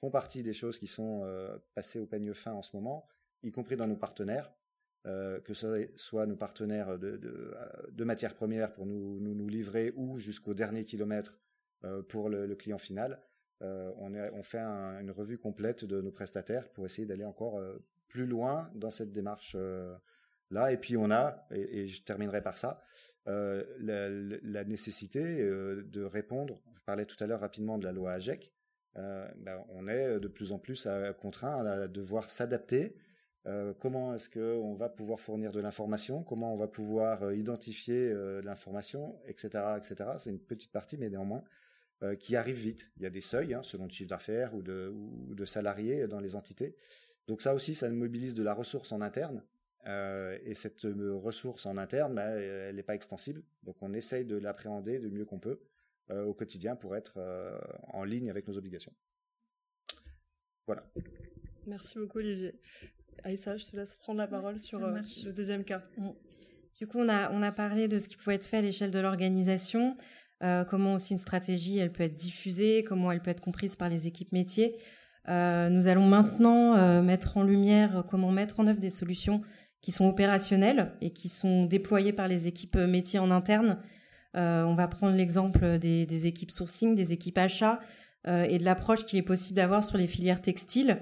[0.04, 3.08] font partie des choses qui sont euh, passées au peigne fin en ce moment,
[3.42, 4.52] y compris dans nos partenaires,
[5.06, 7.16] euh, que ce soit nos partenaires de,
[7.90, 11.40] de, matières premières pour nous, livrer ou jusqu'au dernier kilomètre
[11.84, 13.18] euh, pour le, client final.
[13.62, 17.58] on, fait une revue complète de nos prestataires pour essayer d'aller encore
[18.08, 19.56] plus loin dans cette démarche
[20.50, 20.70] là.
[20.70, 22.82] Et puis on a, et, je terminerai par ça,
[23.24, 26.60] la, la, nécessité de répondre.
[26.74, 28.53] Je parlais tout à l'heure rapidement de la loi AGEC.
[28.96, 30.88] Euh, ben, on est de plus en plus
[31.20, 32.96] contraint à devoir s'adapter.
[33.46, 36.22] Euh, comment est-ce qu'on va pouvoir fournir de l'information?
[36.22, 40.10] Comment on va pouvoir euh, identifier l'information, etc., etc.
[40.18, 41.44] C'est une petite partie, mais néanmoins
[42.18, 42.90] qui arrive vite.
[42.98, 44.92] Il y a des seuils hein, selon le chiffre d'affaires ou de,
[45.30, 46.76] de salariés dans les entités.
[47.28, 49.42] Donc ça aussi, ça mobilise de la ressource en interne.
[49.86, 53.42] et cette ressource en interne, ben, elle n'est pas extensible.
[53.62, 55.60] Donc on essaye de l'appréhender du mieux qu'on peut.
[56.10, 58.92] Euh, au quotidien pour être euh, en ligne avec nos obligations.
[60.66, 60.84] Voilà.
[61.66, 62.60] Merci beaucoup Olivier.
[63.22, 65.82] Aïssa, je te laisse prendre la parole sur euh, le deuxième cas.
[65.96, 66.10] Mm.
[66.78, 68.90] Du coup, on a, on a parlé de ce qui pouvait être fait à l'échelle
[68.90, 69.96] de l'organisation,
[70.68, 74.06] comment aussi une stratégie, elle peut être diffusée, comment elle peut être comprise par les
[74.06, 74.76] équipes métiers.
[75.26, 79.40] nous allons maintenant mettre en lumière comment mettre en œuvre des solutions
[79.80, 83.82] qui sont opérationnelles et qui sont déployées par les équipes métiers en interne euh,
[84.34, 87.80] on va prendre l'exemple des, équipes sourcing, des équipes achats
[88.26, 90.98] euh, et de l'approche qu'il est possible d'avoir sur les filières textiles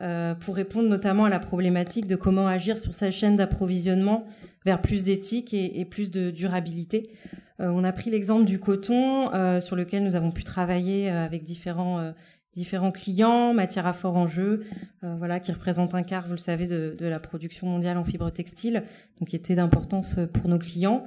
[0.00, 4.26] euh, pour répondre notamment à la problématique de comment agir sur sa chaîne d'approvisionnement
[4.64, 7.10] vers plus d'éthique et, plus de durabilité.
[7.58, 12.12] on a pris l'exemple du coton sur lequel nous avons pu travailler avec différents
[12.58, 14.64] différents clients, matières à fort enjeu,
[15.04, 18.04] euh, voilà, qui représentent un quart, vous le savez, de, de, la production mondiale en
[18.04, 18.82] fibre textile,
[19.18, 21.04] donc qui était d'importance pour nos clients.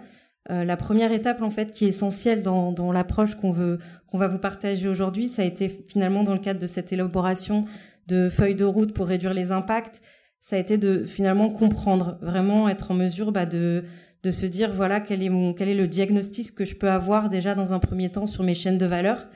[0.49, 4.27] Euh, la première étape, en fait, qui est essentielle dans, l'approche qu'on veut, qu'on va
[4.27, 7.65] vous partager aujourd'hui, ça a été finalement dans le cadre de cette élaboration
[8.07, 10.01] de feuilles de route pour réduire les impacts,
[10.39, 13.83] ça a été de finalement comprendre, vraiment être en mesure bah, de
[14.23, 18.09] se dire voilà quel est le diagnostic que je peux avoir déjà dans un premier
[18.09, 19.27] temps sur mes chaînes de valeur.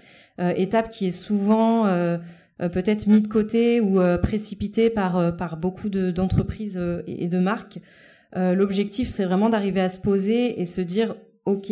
[0.42, 2.18] Euh, étape qui est souvent euh,
[2.58, 7.80] peut-être mis de côté ou précipitée par beaucoup de d'entreprises et de marques
[8.34, 11.16] l'objectif c'est vraiment d'arriver à se poser et se dire
[11.46, 11.72] ok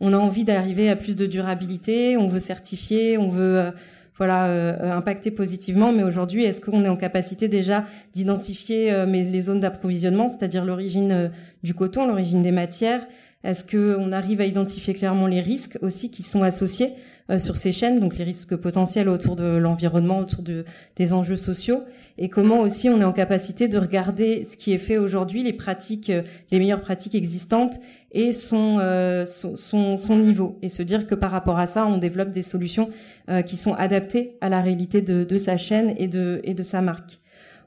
[0.00, 3.72] on a envie d'arriver à plus de durabilité on veut certifier on veut
[4.18, 5.92] voilà euh, impacter positivement.
[5.92, 11.12] Mais aujourd'hui, est-ce qu'on est en capacité déjà d'identifier euh, les zones d'approvisionnement, c'est-à-dire l'origine
[11.12, 11.28] euh,
[11.62, 13.06] du coton, l'origine des matières?
[13.44, 16.90] Est-ce qu'on arrive à identifier clairement les risques aussi qui sont associés
[17.36, 20.64] sur ces chaînes, donc les risques potentiels autour de l'environnement, autour de,
[20.96, 21.84] des enjeux sociaux,
[22.16, 25.52] et comment aussi on est en capacité de regarder ce qui est fait aujourd'hui, les
[25.52, 26.10] pratiques,
[26.50, 27.80] les meilleures pratiques existantes,
[28.12, 29.56] et son, euh, son,
[29.96, 32.88] son, niveau et se dire que par rapport à ça, on développe des solutions
[33.28, 36.62] euh, qui sont adaptées à la réalité de, de, sa chaîne et de, et de
[36.62, 37.20] sa marque.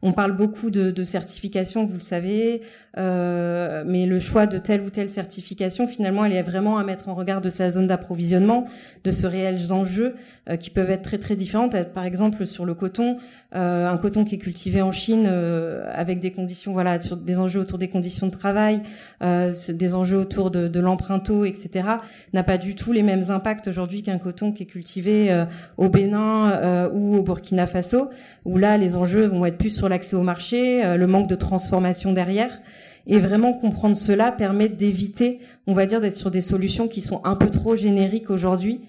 [0.04, 2.62] On parle beaucoup de, certification, vous le savez,
[2.98, 7.10] euh, mais le choix de telle ou telle certification, finalement, elle est vraiment à mettre
[7.10, 8.66] en regard de sa zone d'approvisionnement,
[9.04, 10.16] de ce réels enjeux
[10.50, 11.70] euh, qui peuvent être très très différents.
[11.70, 13.18] Par exemple, sur le coton,
[13.54, 17.38] euh, un coton qui est cultivé en Chine euh, avec des conditions, voilà, sur des
[17.38, 18.82] enjeux autour des conditions de travail,
[19.22, 21.88] euh, des enjeux autour de, de l'empreinte eau, etc.,
[22.34, 25.46] n'a pas du tout les mêmes impacts aujourd'hui qu'un coton qui est cultivé
[25.78, 28.10] au Bénin ou au Burkina Faso,
[28.46, 31.36] où là, les enjeux vont être plus sur l'accès au marché, euh, le manque de
[31.36, 32.60] transformation derrière.
[33.08, 37.22] Et vraiment comprendre cela permet d'éviter, on va dire, d'être sur des solutions qui sont
[37.24, 38.82] un peu trop génériques aujourd'hui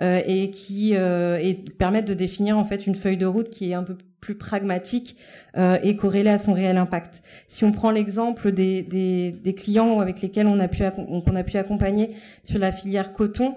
[0.00, 3.70] euh, et qui euh, et permettent de définir en fait une feuille de route qui
[3.70, 5.16] est un peu plus pragmatique
[5.82, 7.22] et corrélée à son réel impact.
[7.48, 12.10] Si on prend l'exemple des, clients avec lesquels on a pu qu'on a pu accompagner
[12.44, 13.54] sur la filière coton,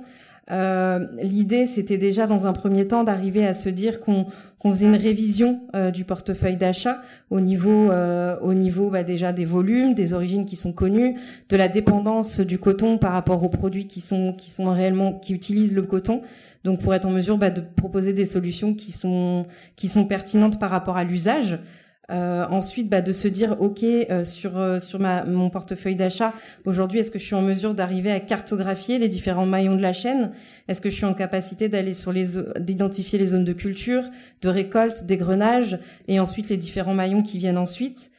[0.49, 4.27] l'idée, c'était déjà dans un premier temps d'arriver à se dire qu'on
[4.71, 9.45] faisait une révision euh, du portefeuille d'achat au niveau, euh, au niveau bah, déjà des
[9.45, 11.15] volumes, des origines qui sont connues,
[11.49, 15.33] de la dépendance du coton par rapport aux produits qui sont qui sont réellement qui
[15.33, 16.21] utilisent le coton.
[16.63, 19.45] Donc pour être en mesure bah, de proposer des solutions qui sont
[19.75, 21.59] qui sont pertinentes par rapport à l'usage.
[22.11, 26.33] Euh, ensuite, bah, de se dire, ok, euh, sur euh, sur mon portefeuille d'achat,
[26.65, 29.93] aujourd'hui, est-ce que je suis en mesure d'arriver à cartographier les différents maillons de la
[29.93, 30.31] chaîne?
[30.67, 32.25] Est-ce que je suis en capacité d'aller sur les
[32.59, 34.03] d'identifier les zones de culture,
[34.41, 35.79] de récolte, d'égrenage,
[36.09, 38.11] et ensuite les différents maillons qui viennent ensuite?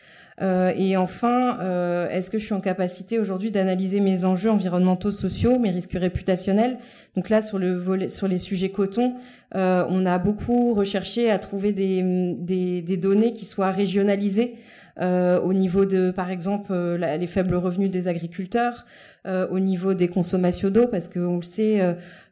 [0.42, 5.10] Euh, et enfin, euh, est-ce que je suis en capacité aujourd'hui d'analyser mes enjeux environnementaux,
[5.10, 6.78] sociaux, mes risques réputationnels?
[7.16, 9.14] Donc là, sur le volet, sur les sujets coton,
[9.54, 14.56] euh, on a beaucoup recherché à trouver des, des, des données qui soient régionalisées
[15.00, 18.86] euh, au niveau de, par exemple, euh, les faibles revenus des agriculteurs,
[19.26, 21.80] euh, au niveau des consommations d'eau, parce qu'on le sait,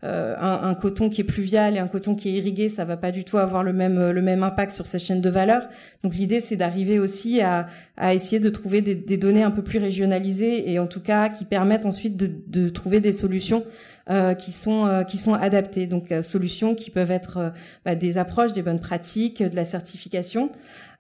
[0.03, 3.11] un, un, coton qui est pluvial et un coton qui est irrigué, ça va pas
[3.11, 5.69] du tout avoir le même le même impact sur ces chaînes de valeur.
[6.05, 9.63] Donc l'idée, c'est d'arriver aussi à, à essayer de trouver des, des, données un peu
[9.63, 13.65] plus régionalisées et en tout cas qui permettent ensuite de, de trouver des solutions
[14.11, 15.87] euh, qui sont euh, qui sont adaptées.
[15.87, 17.53] Donc solutions qui peuvent être
[17.85, 20.51] bah, des approches, des bonnes pratiques, de la certification,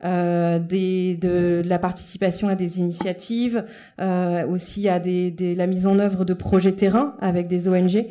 [0.05, 3.65] euh, des, de, de, la participation à des initiatives,
[4.01, 8.07] euh, aussi à des, des, la mise en œuvre de projets terrain avec des ONG.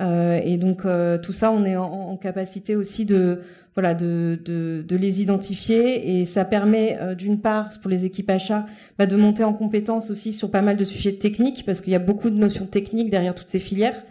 [0.00, 3.40] Euh, et donc euh, tout ça, on est en, en, capacité aussi de
[3.74, 8.30] voilà de, de, de, les identifier et ça permet euh, d'une part pour les équipes
[8.30, 8.66] achats
[8.98, 11.96] bah, de monter en compétence aussi sur pas mal de sujets techniques parce qu'il y
[11.96, 14.02] a beaucoup de notions techniques derrière toutes ces filières.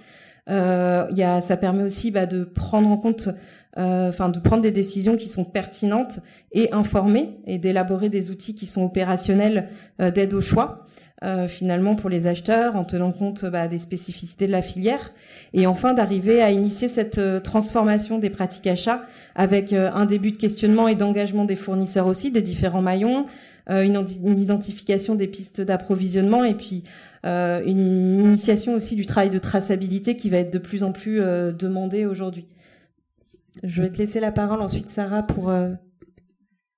[0.48, 3.30] Euh, y a, ça permet aussi bah, de prendre en compte
[3.78, 6.20] enfin de prendre des décisions qui sont pertinentes
[6.52, 9.70] et informées et d'élaborer des outils qui sont opérationnels
[10.02, 10.86] euh, d'aide au choix.
[11.24, 15.14] Euh, finalement pour les acheteurs en tenant compte bah, des spécificités de la filière
[15.54, 19.02] et enfin d'arriver à initier cette transformation des pratiques achats
[19.34, 23.28] avec un début de questionnement et d'engagement des fournisseurs aussi des différents maillons
[23.70, 26.84] une, une, identification des pistes d'approvisionnement et puis
[27.24, 31.22] une initiation aussi du travail de traçabilité qui va être de plus en plus
[31.58, 32.46] demandé aujourd'hui.
[33.64, 35.50] Je vais te laisser la parole ensuite, Sarah, pour.
[35.50, 35.74] Euh...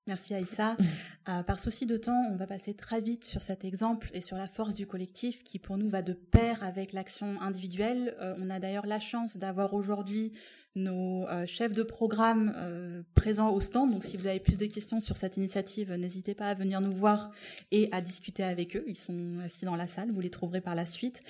[0.07, 0.77] Merci Aïssa.
[1.29, 4.37] euh, par souci de temps, on va passer très vite sur cet exemple et sur
[4.37, 8.15] la force du collectif qui pour nous va de pair avec l'action individuelle.
[8.21, 10.31] Euh, on a d'ailleurs la chance d'avoir aujourd'hui
[10.75, 12.53] nos euh, chefs de programme
[13.15, 13.91] présents au stand.
[13.91, 16.93] Donc si vous avez plus de questions sur cette initiative, n'hésitez pas à venir nous
[16.93, 17.31] voir
[17.71, 18.85] et à discuter avec eux.
[18.87, 21.21] Ils sont assis dans la salle, vous les trouverez par la suite.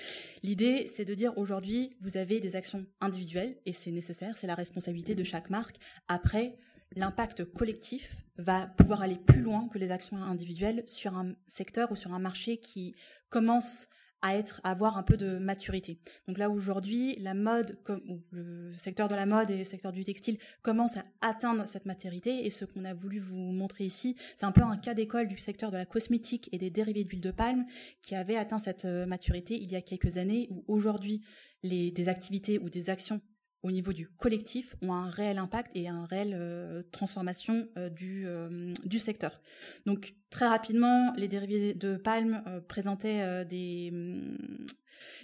[0.44, 4.54] L'idée, c'est de dire aujourd'hui, vous avez des actions individuelles et c'est nécessaire, c'est la
[4.54, 5.76] responsabilité de chaque marque.
[6.06, 6.58] Après,
[6.96, 11.96] l'impact collectif va pouvoir aller plus loin que les actions individuelles sur un secteur ou
[11.96, 12.94] sur un marché qui
[13.28, 13.88] commence
[14.22, 16.00] à être à avoir un peu de maturité.
[16.26, 20.04] Donc là aujourd'hui, la mode comme le secteur de la mode et le secteur du
[20.04, 24.46] textile commencent à atteindre cette maturité et ce qu'on a voulu vous montrer ici, c'est
[24.46, 27.30] un peu un cas d'école du secteur de la cosmétique et des dérivés d'huile de
[27.30, 27.64] palme
[28.02, 31.22] qui avait atteint cette euh, maturité il y a quelques années où aujourd'hui
[31.62, 33.20] les des activités ou des actions
[33.62, 38.24] au niveau du collectif ont un réel impact et une réelle euh, transformation euh, du,
[38.26, 39.40] euh, du secteur.
[39.84, 44.36] Donc très rapidement, les dérivés de palme présentaient des, mm,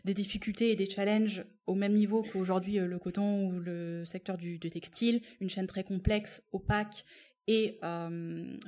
[0.04, 4.58] des difficultés et des challenges au même niveau qu'aujourd'hui le coton ou le secteur du,
[4.58, 7.04] du, textile, une chaîne très complexe, opaque
[7.46, 7.78] et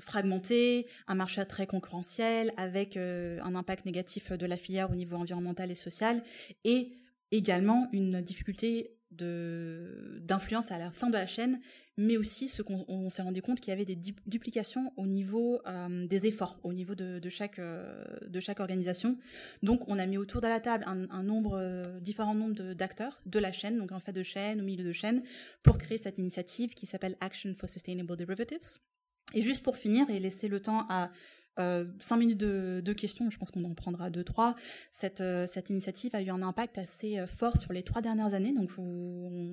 [0.01, 5.71] fragmentée, un marché très concurrentiel avec un impact négatif de la filière au niveau environnemental
[5.71, 6.23] et social.
[6.65, 6.93] Et
[7.31, 11.61] également une difficulté d'influence à la fin de la chaîne,
[11.97, 13.97] mais aussi ce qu'on s'est rendu compte qu'il y avait des
[14.27, 19.19] duplications au niveau euh, des efforts, au niveau de, de chaque euh, de chaque organisation.
[19.63, 23.39] Donc, on a mis autour de la table un, nombre euh, différent nombre d'acteurs de,
[23.39, 25.23] la chaîne, donc en fait de chaîne, au milieu de chaîne,
[25.63, 28.79] pour créer cette initiative qui s'appelle Action for Sustainable Derivatives.
[29.35, 31.11] Et juste pour finir et laisser le temps à
[31.59, 34.57] euh, cinq minutes de, questions, je pense qu'on en prendra deux, trois.
[34.91, 38.53] Cette, euh, initiative a eu un impact assez euh, fort sur les trois dernières années.
[38.53, 38.71] Donc,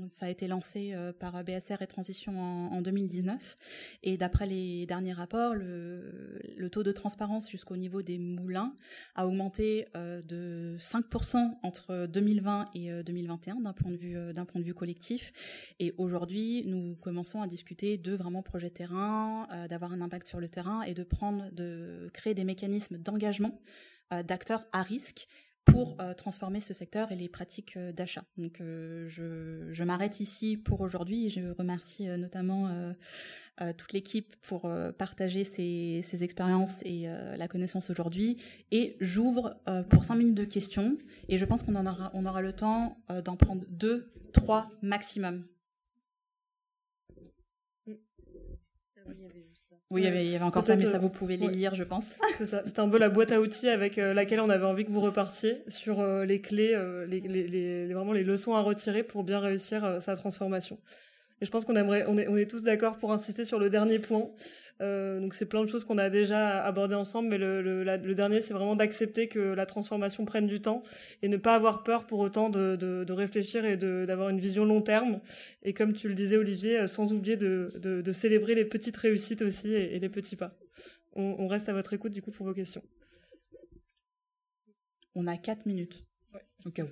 [0.10, 3.58] ça a été lancé euh, par BSR et Transition en, en 2019.
[4.04, 8.74] Et d'après les derniers rapports, le, taux de transparence jusqu'au niveau des moulins
[9.16, 14.74] a augmenté de 5% entre 2020 et 2021 d'un point de vue point de vue
[14.74, 15.34] collectif.
[15.80, 20.50] Et aujourd'hui, nous commençons à discuter de vraiment projets terrain, d'avoir un impact sur le
[20.50, 23.60] terrain et de prendre de créer des mécanismes d'engagement
[24.14, 25.28] euh, d'acteurs à risque
[25.66, 28.26] pour euh, transformer ce secteur et les pratiques euh, d'achat.
[28.38, 31.30] Donc je, je m'arrête ici pour aujourd'hui.
[31.30, 32.94] Je remercie notamment
[33.78, 38.38] toute l'équipe pour partager ses, ses, expériences et la connaissance aujourd'hui.
[38.72, 39.58] Et j'ouvre
[39.90, 40.98] pour cinq minutes de questions.
[41.30, 45.46] Et je pense qu'on en aura, on aura le temps d'en prendre deux, trois maximum.
[47.86, 48.02] Oui,
[49.12, 49.53] il y avait,
[49.92, 52.14] il y avait encore ça, mais ça, vous pouvez les lire, je pense.
[52.38, 52.62] C'est ça.
[52.66, 55.02] C'était un peu la boîte à outils avec euh, laquelle on avait envie que vous
[55.02, 59.24] repartiez sur euh, les clés, euh, les, les, les, vraiment les leçons à retirer pour
[59.24, 60.80] bien réussir sa transformation.
[61.42, 63.70] Et je pense qu'on aimerait, on est, on est tous d'accord pour insister sur le
[63.70, 64.30] dernier point.
[64.84, 68.16] Euh, donc c'est plein de choses qu'on a déjà abordées ensemble, mais le, le, le
[68.16, 70.84] dernier, c'est vraiment d'accepter que la transformation prenne du temps
[71.22, 74.66] et ne pas avoir peur pour autant de, de, de réfléchir et d'avoir une vision
[74.66, 75.22] long terme.
[75.64, 79.42] Et comme tu le disais, Olivier, euh, sans oublier de, de célébrer les petites réussites
[79.42, 80.58] aussi et, et les petits pas.
[81.14, 82.84] On, on, reste à votre écoute du coup pour vos questions.
[85.16, 86.06] On a quatre minutes.
[86.34, 86.42] Ouais.
[86.66, 86.90] Au cas où.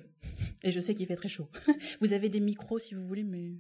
[0.64, 1.50] Et je sais qu'il fait très chaud.
[2.02, 3.56] Vous avez des micros si vous voulez, mais...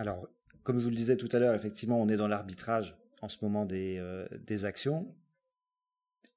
[0.00, 0.26] Alors,
[0.62, 3.36] comme je vous le disais tout à l'heure, effectivement, on est dans l'arbitrage en ce
[3.42, 4.26] moment des, euh,
[4.62, 5.14] actions.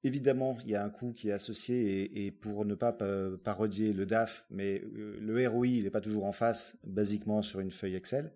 [0.03, 4.05] Évidemment, il y a un coût qui est associé et, pour ne pas parodier le
[4.05, 7.95] DAF, mais euh, le ROI, il n'est pas toujours en face, basiquement sur une feuille
[7.95, 8.33] Excel.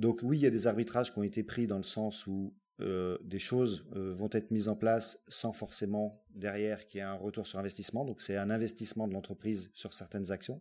[0.00, 2.52] Donc oui, il y a des arbitrages qui ont été pris dans le sens où
[2.80, 7.14] euh, des choses vont être mises en place sans forcément derrière qu'il y ait un
[7.14, 8.04] retour sur investissement.
[8.04, 10.60] Donc c'est un investissement de l'entreprise sur certaines actions.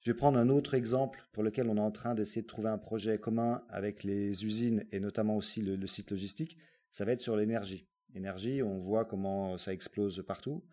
[0.00, 2.68] Je vais prendre un autre exemple pour lequel on est en train d'essayer de trouver
[2.68, 6.56] un projet commun avec les usines et notamment aussi le, site logistique.
[6.90, 7.88] Ça va être sur l'énergie.
[8.14, 10.64] Énergie, on voit comment ça explose partout.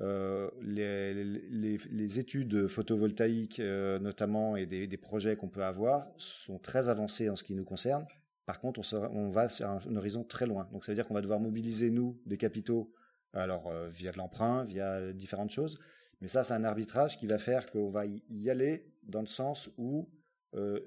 [0.00, 7.30] Euh, les, études photovoltaïques, euh, notamment, et des, projets qu'on peut avoir, sont très avancées
[7.30, 8.04] en ce qui nous concerne.
[8.46, 10.68] Par contre, on va sur un, un, horizon très loin.
[10.72, 12.92] Donc, ça veut dire qu'on va devoir mobiliser, nous, des capitaux,
[13.32, 15.78] alors euh, via de l'emprunt, via différentes choses,
[16.22, 19.70] Mais ça, c'est un arbitrage qui va faire qu'on va y aller dans le sens
[19.76, 20.08] où
[20.54, 20.80] euh,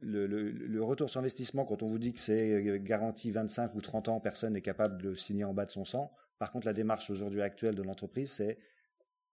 [0.00, 4.20] le, retour sur investissement, quand on vous dit que c'est garanti 25 ou 30 ans,
[4.20, 6.12] personne n'est capable de signer en bas de son sang.
[6.38, 8.58] Par contre, la démarche aujourd'hui actuelle de l'entreprise, c'est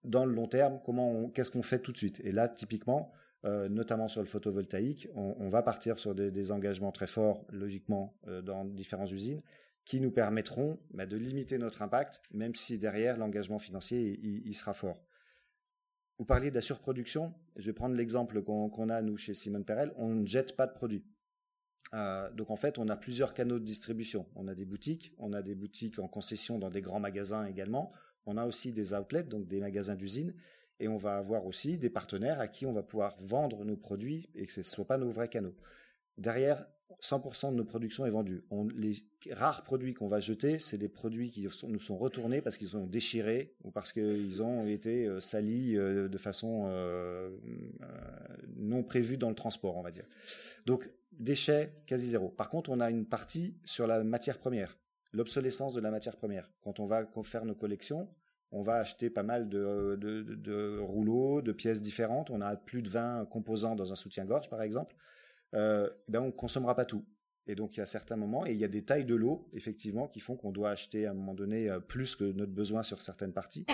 [0.03, 2.21] dans le long terme, comment qu'est-ce qu'on fait tout de suite?
[2.23, 3.11] Et là, typiquement,
[3.45, 8.41] euh, notamment sur le photovoltaïque, on, va partir sur des, engagements très forts, logiquement, euh,
[8.41, 9.41] dans différentes usines,
[9.85, 14.73] qui nous permettront bah, de limiter notre impact, même si derrière l'engagement financier il, sera
[14.73, 15.06] fort.
[16.19, 17.33] Vous parliez de la surproduction.
[17.57, 19.93] Je vais prendre l'exemple qu'on a nous chez Simon Perel.
[19.97, 21.05] On ne jette pas de produits.
[21.93, 24.25] Euh, donc en fait, on a plusieurs canaux de distribution.
[24.35, 27.91] On a des boutiques, on a des boutiques en concession dans des grands magasins également.
[28.25, 30.33] On a aussi des outlets, donc des magasins d'usine.
[30.79, 34.29] Et on va avoir aussi des partenaires à qui on va pouvoir vendre nos produits
[34.33, 35.55] et que ce ne soient pas nos vrais canaux.
[36.17, 36.65] Derrière,
[37.01, 38.43] 100% de nos productions est vendue.
[38.75, 38.95] les
[39.31, 42.87] rares produits qu'on va jeter, c'est des produits qui nous sont retournés parce qu'ils sont
[42.87, 47.37] déchirés ou parce qu'ils ont été euh, salis euh, de façon euh,
[48.55, 50.05] non prévue dans le transport, on va dire.
[50.65, 52.29] Donc, déchets quasi zéro.
[52.29, 54.77] Par contre, on a une partie sur la matière première,
[55.13, 56.51] l'obsolescence de la matière première.
[56.61, 58.09] Quand on va faire nos collections,
[58.51, 62.29] on va acheter pas mal de, rouleaux, de pièces différentes.
[62.29, 64.95] On a plus de 20 composants dans un soutien-gorge, par exemple.
[65.53, 67.05] Euh, ben on consommera pas tout.
[67.49, 69.49] Et donc il y a certains moments, et il y a des tailles de l'eau,
[69.53, 72.83] effectivement, qui font qu'on doit acheter à un moment donné euh, plus que notre besoin
[72.83, 73.65] sur certaines parties.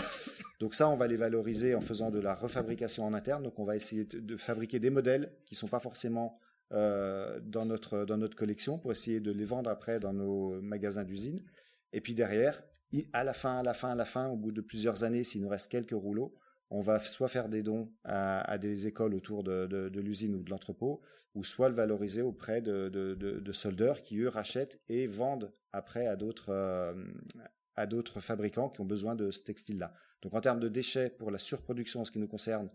[0.59, 3.43] Donc ça, on va les valoriser en faisant de la refabrication en interne.
[3.43, 6.39] Donc on va essayer de fabriquer des modèles qui sont pas forcément
[6.71, 11.03] euh, dans notre dans notre collection pour essayer de les vendre après dans nos magasins
[11.03, 11.43] d'usine.
[11.91, 12.63] Et puis derrière,
[13.11, 15.41] à la fin, à la fin, à la fin, au bout de plusieurs années, s'il
[15.41, 16.35] nous reste quelques rouleaux,
[16.73, 21.01] on va soit faire des dons à, des écoles autour de, l'usine ou de l'entrepôt,
[21.35, 26.49] ou soit le valoriser auprès de, soldeurs qui, eux, rachètent et vendent après à d'autres
[26.49, 26.93] euh,
[27.75, 29.93] à d'autres fabricants qui ont besoin de ce textile-là.
[30.21, 32.69] Donc en termes de déchets, pour la surproduction en ce qui nous concerne,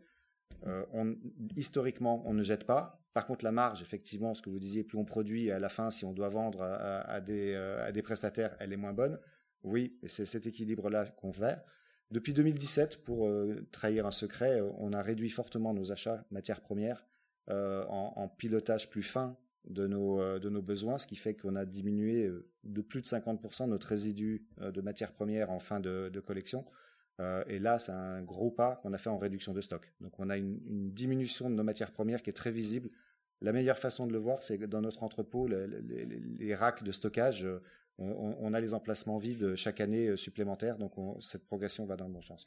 [0.66, 1.14] euh,
[1.56, 3.00] historiquement, on ne jette pas.
[3.14, 5.90] Par contre, la marge, effectivement, ce que vous disiez, plus on produit, à la fin,
[5.90, 9.20] si on doit vendre à, des, euh, à des prestataires, elle est moins bonne.
[9.62, 11.58] Oui, c'est cet équilibre-là qu'on fait.
[12.10, 16.62] Depuis 2017, pour euh, trahir un secret, euh, on a réduit fortement nos achats matières
[16.62, 17.04] premières
[17.50, 19.36] euh, en, pilotage plus fin
[19.68, 22.30] de nos, besoins, ce qui fait qu'on a diminué
[22.64, 26.64] de plus de 50% notre résidu de matières premières en fin de, collection.
[27.46, 29.92] et là, c'est un gros pas qu'on a fait en réduction de stock.
[30.00, 32.88] Donc on a une, diminution de nos matières premières qui est très visible.
[33.42, 37.46] La meilleure façon de le voir, c'est que dans notre entrepôt, les racks de stockage
[37.98, 42.12] on, a les emplacements vides chaque année euh, supplémentaires, donc cette progression va dans le
[42.12, 42.46] bon sens.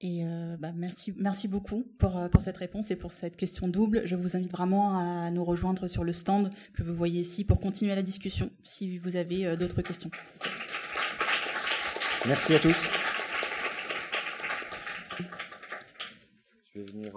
[0.00, 3.68] Et euh, bah, merci, merci beaucoup pour, euh, pour cette réponse et pour cette question
[3.68, 4.02] double.
[4.06, 7.60] Je vous invite vraiment à nous rejoindre sur le stand que vous voyez ici pour
[7.60, 10.10] continuer la discussion si vous avez d'autres questions.
[12.26, 12.88] Merci à tous.
[16.74, 17.08] Je vais venir...